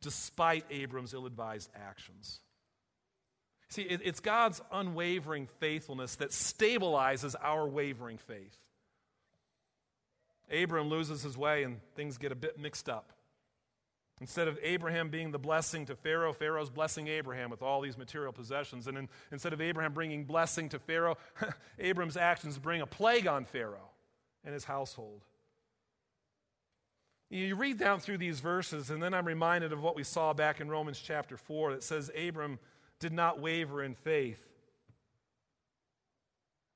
despite 0.00 0.64
Abram's 0.70 1.14
ill 1.14 1.26
advised 1.26 1.70
actions. 1.76 2.40
See, 3.68 3.82
it's 3.82 4.20
God's 4.20 4.60
unwavering 4.72 5.48
faithfulness 5.58 6.16
that 6.16 6.30
stabilizes 6.30 7.34
our 7.40 7.66
wavering 7.66 8.18
faith. 8.18 8.56
Abram 10.50 10.88
loses 10.88 11.22
his 11.22 11.36
way 11.36 11.64
and 11.64 11.80
things 11.96 12.16
get 12.16 12.30
a 12.30 12.36
bit 12.36 12.58
mixed 12.60 12.88
up. 12.88 13.12
Instead 14.20 14.48
of 14.48 14.58
Abraham 14.62 15.10
being 15.10 15.32
the 15.32 15.38
blessing 15.38 15.84
to 15.86 15.96
Pharaoh, 15.96 16.32
Pharaoh's 16.32 16.70
blessing 16.70 17.08
Abraham 17.08 17.50
with 17.50 17.60
all 17.60 17.82
these 17.82 17.98
material 17.98 18.32
possessions. 18.32 18.86
And 18.86 18.96
in, 18.96 19.08
instead 19.30 19.52
of 19.52 19.60
Abraham 19.60 19.92
bringing 19.92 20.24
blessing 20.24 20.68
to 20.70 20.78
Pharaoh, 20.78 21.18
Abram's 21.78 22.16
actions 22.16 22.56
bring 22.56 22.80
a 22.80 22.86
plague 22.86 23.26
on 23.26 23.44
Pharaoh 23.44 23.90
and 24.44 24.54
his 24.54 24.64
household. 24.64 25.22
You 27.28 27.56
read 27.56 27.78
down 27.78 27.98
through 27.98 28.18
these 28.18 28.38
verses, 28.38 28.90
and 28.90 29.02
then 29.02 29.12
I'm 29.12 29.26
reminded 29.26 29.72
of 29.72 29.82
what 29.82 29.96
we 29.96 30.04
saw 30.04 30.32
back 30.32 30.60
in 30.60 30.68
Romans 30.68 31.00
chapter 31.04 31.36
4 31.36 31.72
that 31.72 31.82
says 31.82 32.10
Abram 32.16 32.58
did 33.00 33.12
not 33.12 33.40
waver 33.40 33.82
in 33.82 33.94
faith. 33.94 34.42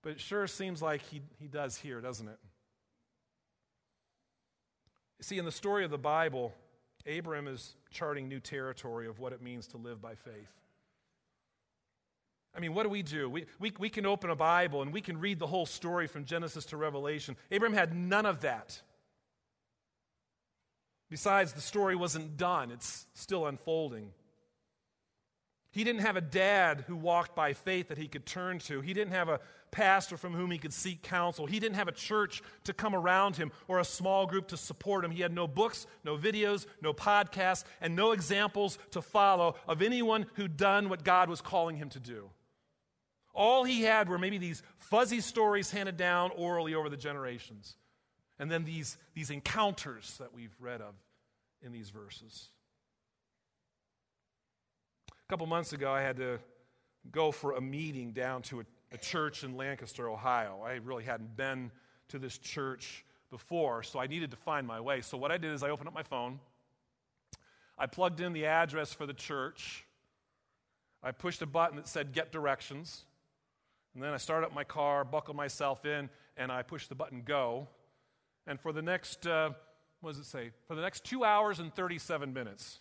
But 0.03 0.13
it 0.13 0.21
sure 0.21 0.47
seems 0.47 0.83
like 0.83 1.03
he, 1.03 1.23
he 1.39 1.47
does 1.47 1.77
here, 1.77 2.01
doesn't 2.01 2.27
it? 2.27 2.39
see, 5.23 5.39
in 5.39 5.45
the 5.45 5.53
story 5.53 5.85
of 5.85 5.91
the 5.91 5.99
Bible, 5.99 6.55
Abram 7.07 7.47
is 7.47 7.75
charting 7.91 8.29
new 8.29 8.41
territory 8.41 9.07
of 9.07 9.19
what 9.19 9.33
it 9.33 9.43
means 9.43 9.67
to 9.69 9.77
live 9.77 10.01
by 10.01 10.15
faith. 10.15 10.51
I 12.55 12.61
mean, 12.61 12.75
what 12.75 12.83
do 12.83 12.89
we 12.89 13.03
do? 13.03 13.29
We, 13.29 13.47
we, 13.59 13.73
we 13.79 13.89
can 13.91 14.07
open 14.07 14.31
a 14.31 14.35
Bible 14.35 14.83
and 14.83 14.93
we 14.93 15.01
can 15.01 15.21
read 15.21 15.39
the 15.39 15.47
whole 15.47 15.67
story 15.67 16.07
from 16.07 16.25
Genesis 16.25 16.65
to 16.67 16.77
Revelation. 16.77 17.37
Abram 17.53 17.73
had 17.73 17.95
none 17.95 18.27
of 18.27 18.41
that. 18.41 18.81
Besides, 21.11 21.53
the 21.53 21.61
story 21.61 21.97
wasn't 21.97 22.37
done, 22.37 22.71
it's 22.71 23.07
still 23.15 23.47
unfolding. 23.47 24.13
He 25.73 25.85
didn't 25.85 26.01
have 26.01 26.17
a 26.17 26.21
dad 26.21 26.85
who 26.87 26.97
walked 26.97 27.37
by 27.37 27.53
faith 27.53 27.89
that 27.89 27.99
he 27.99 28.09
could 28.09 28.27
turn 28.27 28.59
to. 28.61 28.81
He 28.81 28.93
didn't 28.93 29.13
have 29.13 29.29
a 29.29 29.41
pastor 29.71 30.17
from 30.17 30.33
whom 30.35 30.51
he 30.51 30.59
could 30.59 30.73
seek 30.73 31.03
counsel. 31.03 31.47
He 31.47 31.61
didn't 31.61 31.77
have 31.77 31.87
a 31.87 31.93
church 31.93 32.43
to 32.65 32.73
come 32.73 32.95
around 32.95 33.37
him 33.37 33.53
or 33.69 33.79
a 33.79 33.85
small 33.85 34.27
group 34.27 34.49
to 34.49 34.57
support 34.57 35.05
him. 35.05 35.13
He 35.13 35.23
had 35.23 35.33
no 35.33 35.47
books, 35.47 35.87
no 36.03 36.17
videos, 36.17 36.67
no 36.83 36.93
podcasts, 36.93 37.65
and 37.81 37.95
no 37.95 38.11
examples 38.11 38.79
to 38.91 39.01
follow 39.01 39.55
of 39.69 39.81
anyone 39.81 40.27
who'd 40.35 40.57
done 40.57 40.89
what 40.89 41.05
God 41.05 41.29
was 41.29 41.41
calling 41.41 41.77
him 41.77 41.89
to 41.91 42.01
do. 42.01 42.31
All 43.33 43.63
he 43.63 43.83
had 43.83 44.09
were 44.09 44.19
maybe 44.19 44.39
these 44.39 44.65
fuzzy 44.79 45.21
stories 45.21 45.71
handed 45.71 45.97
down 45.97 46.33
orally 46.37 46.75
over 46.75 46.89
the 46.89 46.97
generations, 46.97 47.77
and 48.41 48.51
then 48.51 48.65
these, 48.65 48.97
these 49.15 49.31
encounters 49.31 50.17
that 50.19 50.35
we've 50.35 50.55
read 50.59 50.81
of 50.81 50.95
in 51.63 51.71
these 51.71 51.91
verses. 51.91 52.49
A 55.13 55.31
couple 55.31 55.47
months 55.47 55.73
ago, 55.73 55.93
I 55.93 56.03
had 56.03 56.17
to 56.17 56.41
go 57.13 57.31
for 57.31 57.53
a 57.53 57.61
meeting 57.61 58.11
down 58.11 58.43
to 58.43 58.61
a 58.61 58.65
a 58.93 58.99
church 58.99 59.45
in 59.45 59.57
Lancaster, 59.57 60.09
Ohio. 60.09 60.61
I 60.65 60.75
really 60.85 61.05
hadn't 61.05 61.37
been 61.37 61.71
to 62.09 62.19
this 62.19 62.39
church 62.39 63.05
before, 63.31 63.83
so 63.83 63.99
I 63.99 64.07
needed 64.07 64.31
to 64.33 64.37
find 64.37 64.67
my 64.67 64.81
way. 64.81 65.01
So, 65.01 65.17
what 65.17 65.31
I 65.31 65.39
did 65.39 65.53
is 65.53 65.63
I 65.63 65.71
opened 65.71 65.89
up 65.89 65.95
my 65.95 66.03
phone, 66.03 66.41
I 67.79 67.87
plugged 67.87 68.21
in 68.21 68.33
the 68.33 68.47
address 68.47 68.93
for 68.93 69.07
the 69.07 69.15
church, 69.15 69.85
I 71.03 71.13
pushed 71.13 71.41
a 71.43 71.47
button 71.47 71.77
that 71.77 71.89
said 71.89 72.13
Get 72.13 72.33
Directions, 72.33 73.05
and 73.95 74.03
then 74.03 74.13
I 74.13 74.17
started 74.17 74.47
up 74.47 74.55
my 74.55 74.65
car, 74.65 75.05
buckled 75.05 75.37
myself 75.37 75.85
in, 75.85 76.11
and 76.37 76.51
I 76.51 76.63
pushed 76.63 76.89
the 76.89 76.95
button 76.95 77.23
Go. 77.25 77.69
And 78.47 78.61
for 78.61 78.73
the 78.73 78.83
next, 78.83 79.27
uh, 79.27 79.51
what 80.01 80.13
does 80.13 80.21
it 80.21 80.27
say? 80.27 80.51
For 80.67 80.75
the 80.75 80.83
next 80.83 81.05
two 81.05 81.25
hours 81.25 81.59
and 81.59 81.75
37 81.75 82.33
minutes, 82.33 82.81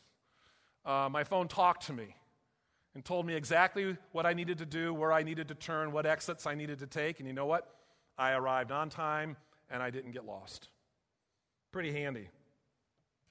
uh, 0.85 1.09
my 1.11 1.23
phone 1.23 1.47
talked 1.47 1.87
to 1.87 1.93
me 1.93 2.15
and 2.95 3.03
told 3.03 3.25
me 3.25 3.35
exactly 3.35 3.97
what 4.11 4.25
I 4.25 4.33
needed 4.33 4.57
to 4.59 4.65
do, 4.65 4.93
where 4.93 5.13
I 5.13 5.23
needed 5.23 5.49
to 5.49 5.55
turn, 5.55 5.91
what 5.91 6.05
exits 6.05 6.47
I 6.47 6.55
needed 6.55 6.79
to 6.79 6.87
take. 6.87 7.19
And 7.19 7.27
you 7.27 7.33
know 7.33 7.45
what? 7.45 7.69
I 8.17 8.31
arrived 8.31 8.71
on 8.71 8.89
time 8.89 9.37
and 9.69 9.83
I 9.83 9.89
didn't 9.89 10.11
get 10.11 10.25
lost. 10.25 10.69
Pretty 11.71 11.91
handy, 11.91 12.29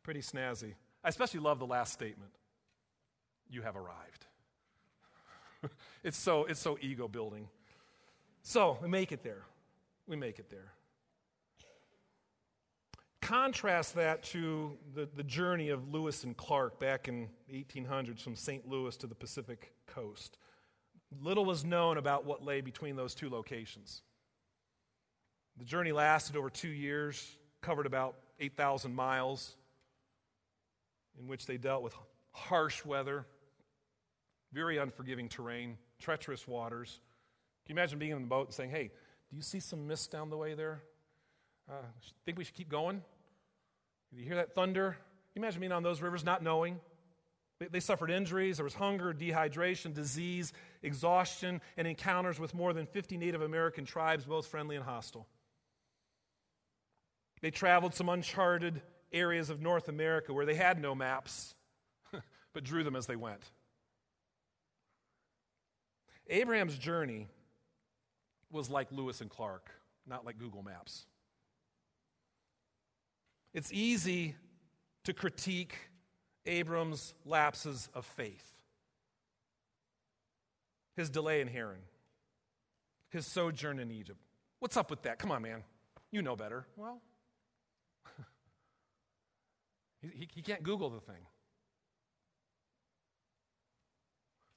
pretty 0.03 0.21
snazzy. 0.21 0.75
I 1.03 1.09
especially 1.09 1.41
love 1.41 1.59
the 1.59 1.67
last 1.67 1.93
statement 1.93 2.31
you 3.51 3.63
have 3.63 3.77
arrived. 3.77 4.27
it's, 6.05 6.17
so, 6.17 6.45
it's 6.45 6.61
so 6.61 6.79
ego 6.81 7.09
building. 7.09 7.49
So 8.43 8.79
we 8.81 8.89
make 8.89 9.13
it 9.13 9.23
there. 9.23 9.43
We 10.07 10.17
make 10.17 10.39
it 10.39 10.51
there. 10.51 10.73
Contrast 13.29 13.95
that 13.97 14.23
to 14.23 14.79
the, 14.95 15.07
the 15.15 15.23
journey 15.23 15.69
of 15.69 15.93
Lewis 15.93 16.25
and 16.25 16.35
Clark 16.35 16.81
back 16.81 17.09
in 17.09 17.29
the 17.47 17.63
1800s 17.63 18.23
from 18.23 18.35
St. 18.35 18.67
Louis 18.67 18.97
to 18.97 19.07
the 19.07 19.15
Pacific 19.15 19.71
coast. 19.87 20.39
Little 21.21 21.45
was 21.45 21.63
known 21.63 21.99
about 21.99 22.25
what 22.25 22.43
lay 22.43 22.63
between 22.63 22.97
those 22.97 23.15
two 23.15 23.29
locations. 23.29 24.01
The 25.59 25.67
journey 25.67 25.93
lasted 25.93 26.37
over 26.37 26.49
two 26.49 26.71
years, 26.71 27.37
covered 27.61 27.85
about 27.85 28.17
8,000 28.41 28.95
miles, 28.95 29.57
in 31.21 31.29
which 31.29 31.45
they 31.45 31.59
dealt 31.59 31.83
with 31.83 31.93
harsh 32.33 32.83
weather, 32.83 33.27
very 34.55 34.79
unforgiving 34.79 35.29
terrain, 35.29 35.77
treacherous 35.99 36.49
waters. 36.49 36.99
Can 37.67 37.77
you 37.77 37.79
imagine 37.79 37.99
being 37.99 38.13
in 38.13 38.23
the 38.23 38.27
boat 38.27 38.47
and 38.47 38.55
saying, 38.55 38.71
Hey, 38.71 38.91
do 39.29 39.37
you 39.37 39.43
see 39.43 39.61
some 39.61 39.87
mist 39.87 40.11
down 40.11 40.31
the 40.31 40.39
way 40.39 40.55
there? 40.55 40.81
Uh, 41.69 41.75
think 42.25 42.39
we 42.39 42.45
should 42.45 42.55
keep 42.55 42.71
going? 42.71 43.03
You 44.13 44.25
hear 44.25 44.37
that 44.37 44.55
thunder? 44.55 44.97
you 45.35 45.43
imagine 45.43 45.61
being 45.61 45.73
on 45.73 45.83
those 45.83 46.03
rivers 46.03 46.25
not 46.25 46.43
knowing? 46.43 46.81
They, 47.61 47.67
they 47.67 47.81
suffered 47.81 48.11
injuries. 48.11 48.57
There 48.57 48.65
was 48.65 48.75
hunger, 48.75 49.13
dehydration, 49.13 49.95
disease, 49.95 50.53
exhaustion, 50.83 51.61
and 51.77 51.87
encounters 51.87 52.41
with 52.41 52.55
more 52.55 52.73
than 52.73 52.87
50 52.87 53.17
Native 53.17 53.43
American 53.43 53.85
tribes, 53.85 54.25
both 54.25 54.47
friendly 54.47 54.77
and 54.77 54.85
hostile. 54.85 55.27
They 57.41 57.51
traveled 57.51 57.95
some 57.95 58.09
uncharted 58.09 58.83
areas 59.13 59.49
of 59.51 59.61
North 59.61 59.89
America 59.89 60.33
where 60.33 60.47
they 60.47 60.55
had 60.55 60.81
no 60.81 60.95
maps, 60.95 61.55
but 62.53 62.65
drew 62.65 62.83
them 62.83 62.97
as 62.97 63.07
they 63.07 63.17
went. 63.17 63.43
Abraham's 66.29 66.77
journey 66.77 67.29
was 68.51 68.69
like 68.69 68.89
Lewis 68.91 69.21
and 69.21 69.31
Clark, 69.31 69.71
not 70.07 70.27
like 70.27 70.39
Google 70.39 70.63
Maps. 70.63 71.07
It's 73.55 73.73
easy 73.73 74.35
to 75.05 75.13
critique 75.13 75.77
Abram's 76.47 77.15
lapses 77.25 77.89
of 77.95 78.05
faith, 78.05 78.55
his 80.97 81.11
delay 81.11 81.41
in 81.41 81.49
Haran, 81.49 81.81
his 83.11 83.27
sojourn 83.27 83.79
in 83.79 83.91
Egypt. 83.91 84.19
What's 84.61 84.77
up 84.77 84.91
with 84.91 85.03
that? 85.03 85.19
Come 85.19 85.31
on, 85.31 85.43
man. 85.43 85.63
You 86.11 86.23
know 86.23 86.37
better. 86.37 86.67
Well, 86.77 87.01
he, 90.03 90.29
he, 90.35 90.43
can't 90.43 90.63
Google 90.63 90.91
the 90.91 91.01
thing. 91.01 91.27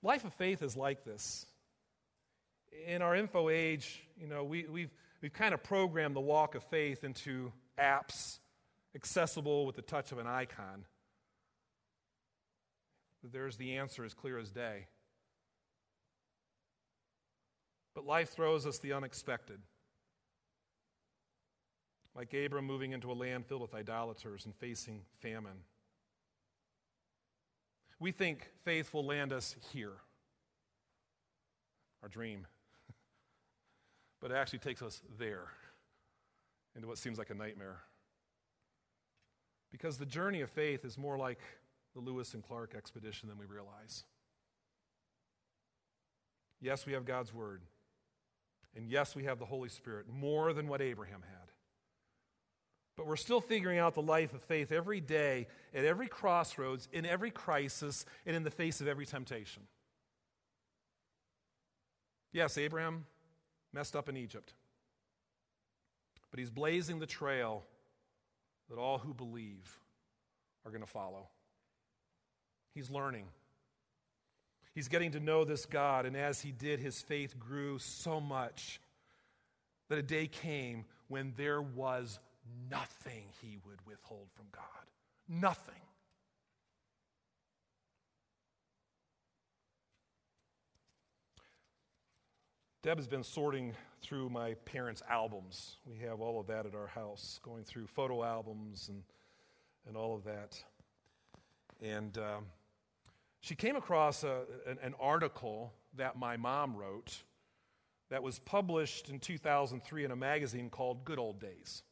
Life 0.01 0.23
of 0.25 0.33
faith 0.33 0.63
is 0.63 0.75
like 0.75 1.03
this. 1.03 1.45
In 2.87 3.01
our 3.01 3.15
info 3.15 3.49
age, 3.49 4.01
you 4.17 4.27
know, 4.27 4.43
we, 4.43 4.65
we've, 4.69 4.91
we've 5.21 5.33
kind 5.33 5.53
of 5.53 5.61
programmed 5.61 6.15
the 6.15 6.21
walk 6.21 6.55
of 6.55 6.63
faith 6.63 7.03
into 7.03 7.51
apps 7.77 8.39
accessible 8.95 9.65
with 9.65 9.75
the 9.75 9.81
touch 9.81 10.11
of 10.11 10.17
an 10.17 10.27
icon. 10.27 10.85
There's 13.23 13.57
the 13.57 13.77
answer 13.77 14.03
as 14.03 14.13
clear 14.13 14.37
as 14.37 14.51
day. 14.51 14.87
But 17.93 18.05
life 18.05 18.29
throws 18.29 18.65
us 18.65 18.79
the 18.79 18.93
unexpected. 18.93 19.59
Like 22.15 22.33
Abram 22.33 22.65
moving 22.65 22.91
into 22.91 23.11
a 23.11 23.13
land 23.13 23.45
filled 23.45 23.61
with 23.61 23.73
idolaters 23.73 24.45
and 24.45 24.55
facing 24.55 25.01
famine. 25.19 25.63
We 27.99 28.11
think 28.11 28.49
faith 28.63 28.93
will 28.93 29.05
land 29.05 29.31
us 29.31 29.55
here, 29.71 29.93
our 32.01 32.09
dream. 32.09 32.47
but 34.21 34.31
it 34.31 34.33
actually 34.35 34.59
takes 34.59 34.81
us 34.81 35.01
there, 35.19 35.45
into 36.75 36.87
what 36.87 36.97
seems 36.97 37.17
like 37.19 37.29
a 37.29 37.35
nightmare. 37.35 37.81
Because 39.71 39.97
the 39.97 40.05
journey 40.05 40.41
of 40.41 40.49
faith 40.49 40.83
is 40.85 40.97
more 40.97 41.17
like 41.17 41.39
the 41.93 42.01
Lewis 42.01 42.33
and 42.33 42.43
Clark 42.43 42.73
expedition 42.75 43.29
than 43.29 43.37
we 43.37 43.45
realize. 43.45 44.03
Yes, 46.61 46.85
we 46.85 46.93
have 46.93 47.05
God's 47.05 47.33
Word. 47.33 47.61
And 48.75 48.87
yes, 48.87 49.15
we 49.15 49.25
have 49.25 49.39
the 49.39 49.45
Holy 49.45 49.69
Spirit, 49.69 50.05
more 50.09 50.53
than 50.53 50.67
what 50.67 50.81
Abraham 50.81 51.21
had. 51.21 51.51
But 52.95 53.07
we're 53.07 53.15
still 53.15 53.41
figuring 53.41 53.79
out 53.79 53.95
the 53.95 54.01
life 54.01 54.33
of 54.33 54.41
faith 54.43 54.71
every 54.71 55.01
day, 55.01 55.47
at 55.73 55.85
every 55.85 56.07
crossroads, 56.07 56.87
in 56.91 57.05
every 57.05 57.31
crisis, 57.31 58.05
and 58.25 58.35
in 58.35 58.43
the 58.43 58.51
face 58.51 58.79
of 58.79 58.87
every 58.87 59.05
temptation. 59.05 59.63
Yes, 62.31 62.57
Abraham 62.57 63.05
messed 63.73 63.95
up 63.95 64.07
in 64.07 64.15
Egypt. 64.15 64.53
But 66.29 66.39
he's 66.39 66.49
blazing 66.49 66.99
the 66.99 67.05
trail 67.05 67.63
that 68.71 68.79
all 68.79 68.97
who 68.97 69.13
believe 69.13 69.77
are 70.65 70.71
going 70.71 70.81
to 70.81 70.89
follow. 70.89 71.27
He's 72.73 72.89
learning. 72.89 73.25
He's 74.73 74.87
getting 74.87 75.11
to 75.11 75.19
know 75.19 75.43
this 75.43 75.65
God, 75.65 76.05
and 76.05 76.15
as 76.15 76.39
he 76.39 76.53
did, 76.53 76.79
his 76.79 77.01
faith 77.01 77.37
grew 77.37 77.79
so 77.79 78.21
much 78.21 78.79
that 79.89 79.97
a 79.99 80.01
day 80.01 80.27
came 80.27 80.85
when 81.09 81.33
there 81.35 81.61
was 81.61 82.17
nothing 82.69 83.25
he 83.41 83.57
would 83.67 83.85
withhold 83.85 84.29
from 84.33 84.45
God. 84.53 84.63
Nothing. 85.27 85.75
Deb 92.83 92.97
has 92.97 93.07
been 93.07 93.23
sorting 93.23 93.73
through 94.01 94.29
my 94.29 94.53
parents' 94.65 95.03
albums. 95.09 95.77
We 95.85 95.99
have 95.99 96.21
all 96.21 96.39
of 96.39 96.47
that 96.47 96.65
at 96.65 96.75
our 96.75 96.87
house, 96.87 97.39
going 97.43 97.63
through 97.63 97.87
photo 97.87 98.23
albums 98.23 98.89
and, 98.89 99.03
and 99.87 99.95
all 99.95 100.15
of 100.15 100.23
that. 100.23 100.61
And 101.81 102.17
um, 102.17 102.45
she 103.41 103.55
came 103.55 103.75
across 103.75 104.23
a, 104.23 104.41
an, 104.67 104.77
an 104.81 104.93
article 104.99 105.73
that 105.97 106.17
my 106.17 106.37
mom 106.37 106.75
wrote 106.75 107.23
that 108.09 108.23
was 108.23 108.39
published 108.39 109.09
in 109.09 109.19
2003 109.19 110.05
in 110.05 110.11
a 110.11 110.15
magazine 110.15 110.69
called 110.69 111.05
Good 111.05 111.19
Old 111.19 111.39
Days. 111.39 111.83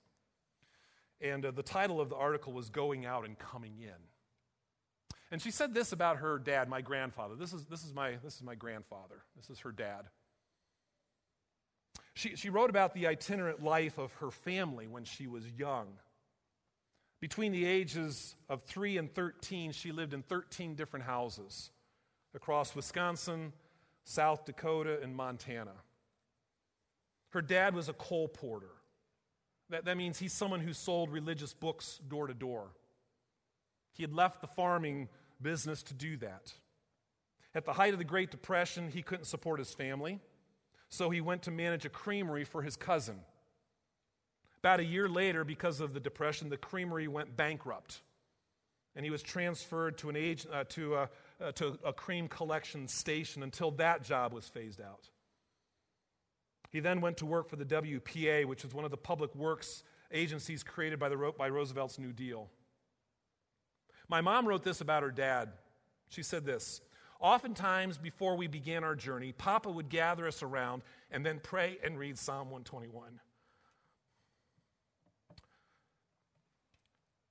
And 1.21 1.45
uh, 1.45 1.51
the 1.51 1.63
title 1.63 1.99
of 1.99 2.09
the 2.09 2.15
article 2.15 2.53
was 2.53 2.69
Going 2.69 3.05
Out 3.05 3.25
and 3.25 3.37
Coming 3.37 3.73
In. 3.81 3.89
And 5.31 5.41
she 5.41 5.51
said 5.51 5.73
this 5.73 5.91
about 5.91 6.17
her 6.17 6.39
dad, 6.39 6.69
my 6.69 6.81
grandfather. 6.81 7.35
This 7.35 7.53
is, 7.53 7.65
this 7.65 7.83
is, 7.83 7.93
my, 7.93 8.15
this 8.23 8.35
is 8.35 8.43
my 8.43 8.55
grandfather. 8.55 9.21
This 9.35 9.49
is 9.49 9.59
her 9.59 9.71
dad. 9.71 10.05
She, 12.19 12.35
she 12.35 12.49
wrote 12.49 12.69
about 12.69 12.93
the 12.93 13.07
itinerant 13.07 13.63
life 13.63 13.97
of 13.97 14.11
her 14.15 14.29
family 14.29 14.87
when 14.87 15.05
she 15.05 15.25
was 15.25 15.49
young. 15.57 15.87
Between 17.21 17.53
the 17.53 17.65
ages 17.65 18.35
of 18.49 18.63
3 18.63 18.97
and 18.97 19.09
13, 19.09 19.71
she 19.71 19.93
lived 19.93 20.13
in 20.13 20.21
13 20.23 20.75
different 20.75 21.05
houses 21.05 21.71
across 22.35 22.75
Wisconsin, 22.75 23.53
South 24.03 24.43
Dakota, 24.43 24.99
and 25.01 25.15
Montana. 25.15 25.71
Her 27.29 27.41
dad 27.41 27.73
was 27.73 27.87
a 27.87 27.93
colporteur. 27.93 28.67
That, 29.69 29.85
that 29.85 29.95
means 29.95 30.19
he's 30.19 30.33
someone 30.33 30.59
who 30.59 30.73
sold 30.73 31.11
religious 31.11 31.53
books 31.53 32.01
door 32.09 32.27
to 32.27 32.33
door. 32.33 32.67
He 33.93 34.03
had 34.03 34.11
left 34.11 34.41
the 34.41 34.47
farming 34.47 35.07
business 35.41 35.83
to 35.83 35.93
do 35.93 36.17
that. 36.17 36.51
At 37.55 37.63
the 37.63 37.73
height 37.73 37.93
of 37.93 37.99
the 37.99 38.03
Great 38.03 38.29
Depression, 38.29 38.89
he 38.89 39.03
couldn't 39.03 39.23
support 39.23 39.59
his 39.59 39.73
family, 39.73 40.19
so 40.89 41.09
he 41.09 41.21
went 41.21 41.43
to 41.43 41.51
manage 41.51 41.85
a 41.85 41.89
creamery 41.89 42.43
for 42.43 42.61
his 42.61 42.75
cousin. 42.75 43.19
About 44.59 44.79
a 44.79 44.83
year 44.83 45.07
later, 45.07 45.43
because 45.43 45.79
of 45.79 45.93
the 45.93 45.99
Depression, 45.99 46.49
the 46.49 46.57
creamery 46.57 47.07
went 47.07 47.37
bankrupt, 47.37 48.01
and 48.95 49.05
he 49.05 49.11
was 49.11 49.21
transferred 49.21 49.97
to, 49.99 50.09
an 50.09 50.15
age, 50.15 50.45
uh, 50.51 50.65
to, 50.69 50.95
a, 50.95 51.09
uh, 51.39 51.51
to 51.53 51.79
a 51.85 51.93
cream 51.93 52.27
collection 52.27 52.87
station 52.87 53.43
until 53.43 53.71
that 53.71 54.03
job 54.03 54.33
was 54.33 54.45
phased 54.47 54.81
out. 54.81 55.09
He 56.71 56.81
then 56.81 57.01
went 57.01 57.17
to 57.17 57.25
work 57.25 57.49
for 57.49 57.55
the 57.55 57.65
WPA, 57.65 58.45
which 58.45 58.65
is 58.65 58.73
one 58.73 58.85
of 58.85 58.91
the 58.91 58.97
public 58.97 59.33
works 59.35 59.83
agencies 60.11 60.63
created 60.63 60.99
by, 60.99 61.09
the, 61.09 61.33
by 61.37 61.47
Roosevelt's 61.47 61.99
New 61.99 62.11
Deal. 62.11 62.49
My 64.07 64.21
mom 64.21 64.47
wrote 64.47 64.63
this 64.63 64.81
about 64.81 65.03
her 65.03 65.11
dad. 65.11 65.49
She 66.09 66.23
said 66.23 66.45
this 66.45 66.81
Oftentimes, 67.19 67.97
before 67.97 68.37
we 68.37 68.47
began 68.47 68.83
our 68.83 68.95
journey, 68.95 69.33
Papa 69.33 69.69
would 69.69 69.89
gather 69.89 70.25
us 70.25 70.41
around 70.41 70.83
and 71.11 71.25
then 71.25 71.39
pray 71.43 71.77
and 71.83 71.99
read 71.99 72.17
Psalm 72.17 72.49
121. 72.49 73.19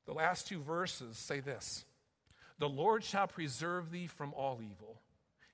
The 0.05 0.13
last 0.13 0.47
two 0.47 0.61
verses 0.61 1.17
say 1.17 1.41
this 1.41 1.87
The 2.59 2.69
Lord 2.69 3.03
shall 3.03 3.27
preserve 3.27 3.91
thee 3.91 4.07
from 4.07 4.35
all 4.35 4.61
evil, 4.63 5.01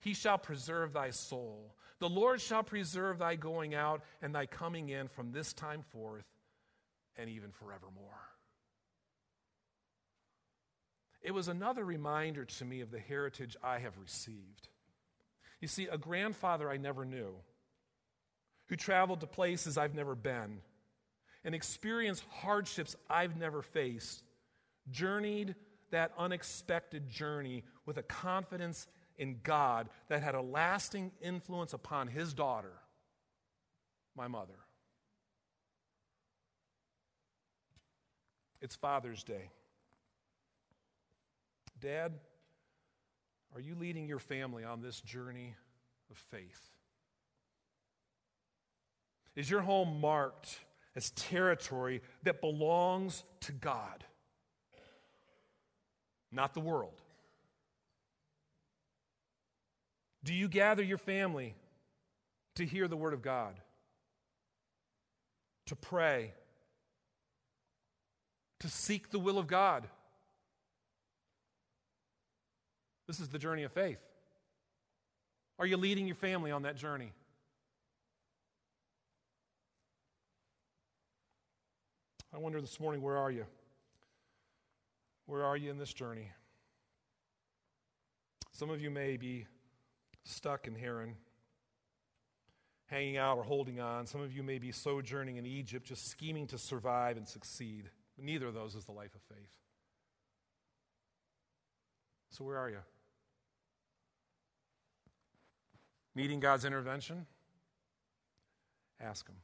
he 0.01 0.15
shall 0.15 0.39
preserve 0.39 0.93
thy 0.93 1.11
soul. 1.11 1.77
The 2.01 2.09
Lord 2.09 2.41
shall 2.41 2.65
preserve 2.65 3.19
thy 3.19 3.37
going 3.37 3.75
out 3.75 4.03
and 4.21 4.35
thy 4.35 4.47
coming 4.47 4.89
in 4.89 5.09
from 5.09 5.31
this 5.31 5.53
time 5.53 5.83
forth 5.93 6.27
and 7.17 7.31
even 7.31 7.51
forevermore. 7.53 8.34
It 11.25 11.33
was 11.33 11.49
another 11.49 11.85
reminder 11.85 12.45
to 12.45 12.65
me 12.67 12.83
of 12.83 12.91
the 12.91 13.01
heritage 13.01 13.57
I 13.65 13.79
have 13.79 13.99
received. 13.99 14.69
You 15.59 15.69
see, 15.69 15.87
a 15.87 15.97
grandfather 15.97 16.69
I 16.69 16.77
never 16.77 17.07
knew, 17.07 17.35
who 18.69 18.77
traveled 18.77 19.21
to 19.21 19.27
places 19.27 19.79
I've 19.79 19.95
never 19.95 20.15
been, 20.15 20.61
and 21.43 21.55
experienced 21.55 22.25
hardships 22.29 22.95
I've 23.09 23.39
never 23.39 23.63
faced, 23.63 24.23
journeyed 24.91 25.55
that 25.91 26.13
unexpected 26.19 27.09
journey 27.09 27.65
with 27.87 27.97
a 27.97 28.03
confidence 28.03 28.87
in 29.17 29.41
God 29.43 29.89
that 30.09 30.23
had 30.23 30.35
a 30.35 30.43
lasting 30.43 31.11
influence 31.23 31.73
upon 31.73 32.09
his 32.09 32.35
daughter, 32.35 32.73
my 34.15 34.29
mother. 34.29 34.59
It's 38.61 38.77
Father's 38.77 39.23
Day. 39.23 39.51
Dad, 41.85 42.15
are 43.55 43.61
you 43.61 43.75
leading 43.75 44.09
your 44.09 44.19
family 44.19 44.65
on 44.65 44.81
this 44.81 45.03
journey 45.03 45.55
of 46.11 46.17
faith? 46.17 46.71
Is 49.37 49.51
your 49.51 49.61
home 49.61 50.01
marked 50.01 50.61
as 50.97 51.11
territory 51.11 52.01
that 52.23 52.41
belongs 52.41 53.23
to 53.41 53.53
God, 53.53 54.03
not 56.33 56.55
the 56.55 56.61
world? 56.61 57.03
Do 60.25 60.33
you 60.33 60.49
gather 60.49 60.83
your 60.83 60.97
family 60.97 61.55
to 62.55 62.65
hear 62.65 62.89
the 62.89 62.97
Word 62.97 63.13
of 63.13 63.21
God? 63.21 63.61
To 65.67 65.77
pray? 65.77 66.33
To 68.61 68.71
seek 68.71 69.11
the 69.11 69.19
will 69.19 69.39
of 69.39 69.47
God? 69.47 69.87
This 73.07 73.21
is 73.21 73.29
the 73.29 73.39
journey 73.39 73.65
of 73.65 73.73
faith. 73.73 73.99
Are 75.59 75.67
you 75.67 75.77
leading 75.77 76.07
your 76.07 76.17
family 76.17 76.51
on 76.51 76.63
that 76.63 76.77
journey? 76.77 77.13
I 82.35 82.39
wonder 82.39 82.61
this 82.61 82.81
morning, 82.81 83.01
where 83.01 83.17
are 83.17 83.31
you? 83.31 83.45
Where 85.27 85.45
are 85.45 85.57
you 85.57 85.71
in 85.71 85.79
this 85.79 85.93
journey? 85.93 86.31
Some 88.53 88.71
of 88.71 88.81
you 88.81 88.91
may 88.91 89.17
be 89.17 89.47
stuck 90.25 90.67
in 90.67 90.75
Haran, 90.75 91.15
hanging 92.87 93.17
out 93.17 93.39
or 93.39 93.45
holding 93.45 93.81
on. 93.81 94.07
Some 94.07 94.21
of 94.21 94.33
you 94.33 94.43
may 94.43 94.59
be 94.59 94.73
sojourning 94.73 95.37
in 95.37 95.47
Egypt, 95.47 95.87
just 95.87 96.09
scheming 96.09 96.47
to 96.49 96.59
survive 96.59 97.17
and 97.17 97.29
succeed. 97.29 97.89
But 98.17 98.25
neither 98.25 98.47
of 98.47 98.55
those 98.55 98.75
is 98.75 98.85
the 98.85 98.93
life 98.93 99.15
of 99.15 99.23
faith. 99.37 99.51
So, 102.31 102.45
where 102.45 102.59
are 102.59 102.69
you? 102.69 102.79
Needing 106.15 106.41
God's 106.41 106.65
intervention? 106.65 107.27
Ask 109.01 109.29
Him. 109.29 109.37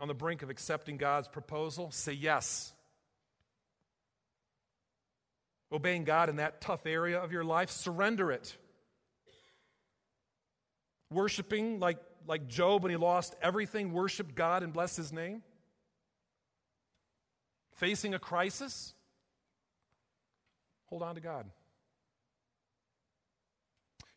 On 0.00 0.08
the 0.08 0.14
brink 0.14 0.42
of 0.42 0.50
accepting 0.50 0.96
God's 0.96 1.28
proposal? 1.28 1.90
Say 1.90 2.12
yes. 2.12 2.72
Obeying 5.70 6.04
God 6.04 6.28
in 6.28 6.36
that 6.36 6.60
tough 6.60 6.86
area 6.86 7.18
of 7.18 7.32
your 7.32 7.44
life? 7.44 7.70
Surrender 7.70 8.30
it. 8.30 8.56
Worshiping 11.10 11.80
like, 11.80 11.98
like 12.26 12.48
Job 12.48 12.82
when 12.82 12.90
he 12.90 12.96
lost 12.96 13.34
everything, 13.42 13.92
worship 13.92 14.34
God 14.34 14.62
and 14.62 14.72
bless 14.72 14.96
His 14.96 15.12
name? 15.12 15.42
Facing 17.74 18.14
a 18.14 18.18
crisis? 18.18 18.94
Hold 20.86 21.02
on 21.02 21.16
to 21.16 21.20
God. 21.20 21.46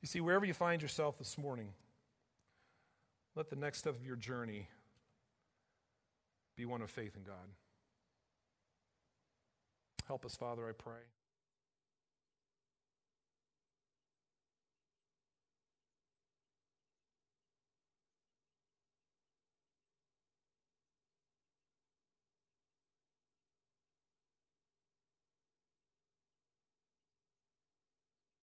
You 0.01 0.07
see, 0.07 0.19
wherever 0.19 0.45
you 0.45 0.53
find 0.53 0.81
yourself 0.81 1.17
this 1.17 1.37
morning, 1.37 1.69
let 3.35 3.49
the 3.49 3.55
next 3.55 3.79
step 3.79 3.95
of 3.95 4.05
your 4.05 4.15
journey 4.15 4.67
be 6.57 6.65
one 6.65 6.81
of 6.81 6.89
faith 6.89 7.15
in 7.15 7.23
God. 7.23 7.35
Help 10.07 10.25
us, 10.25 10.35
Father, 10.35 10.67
I 10.67 10.73
pray. 10.73 11.01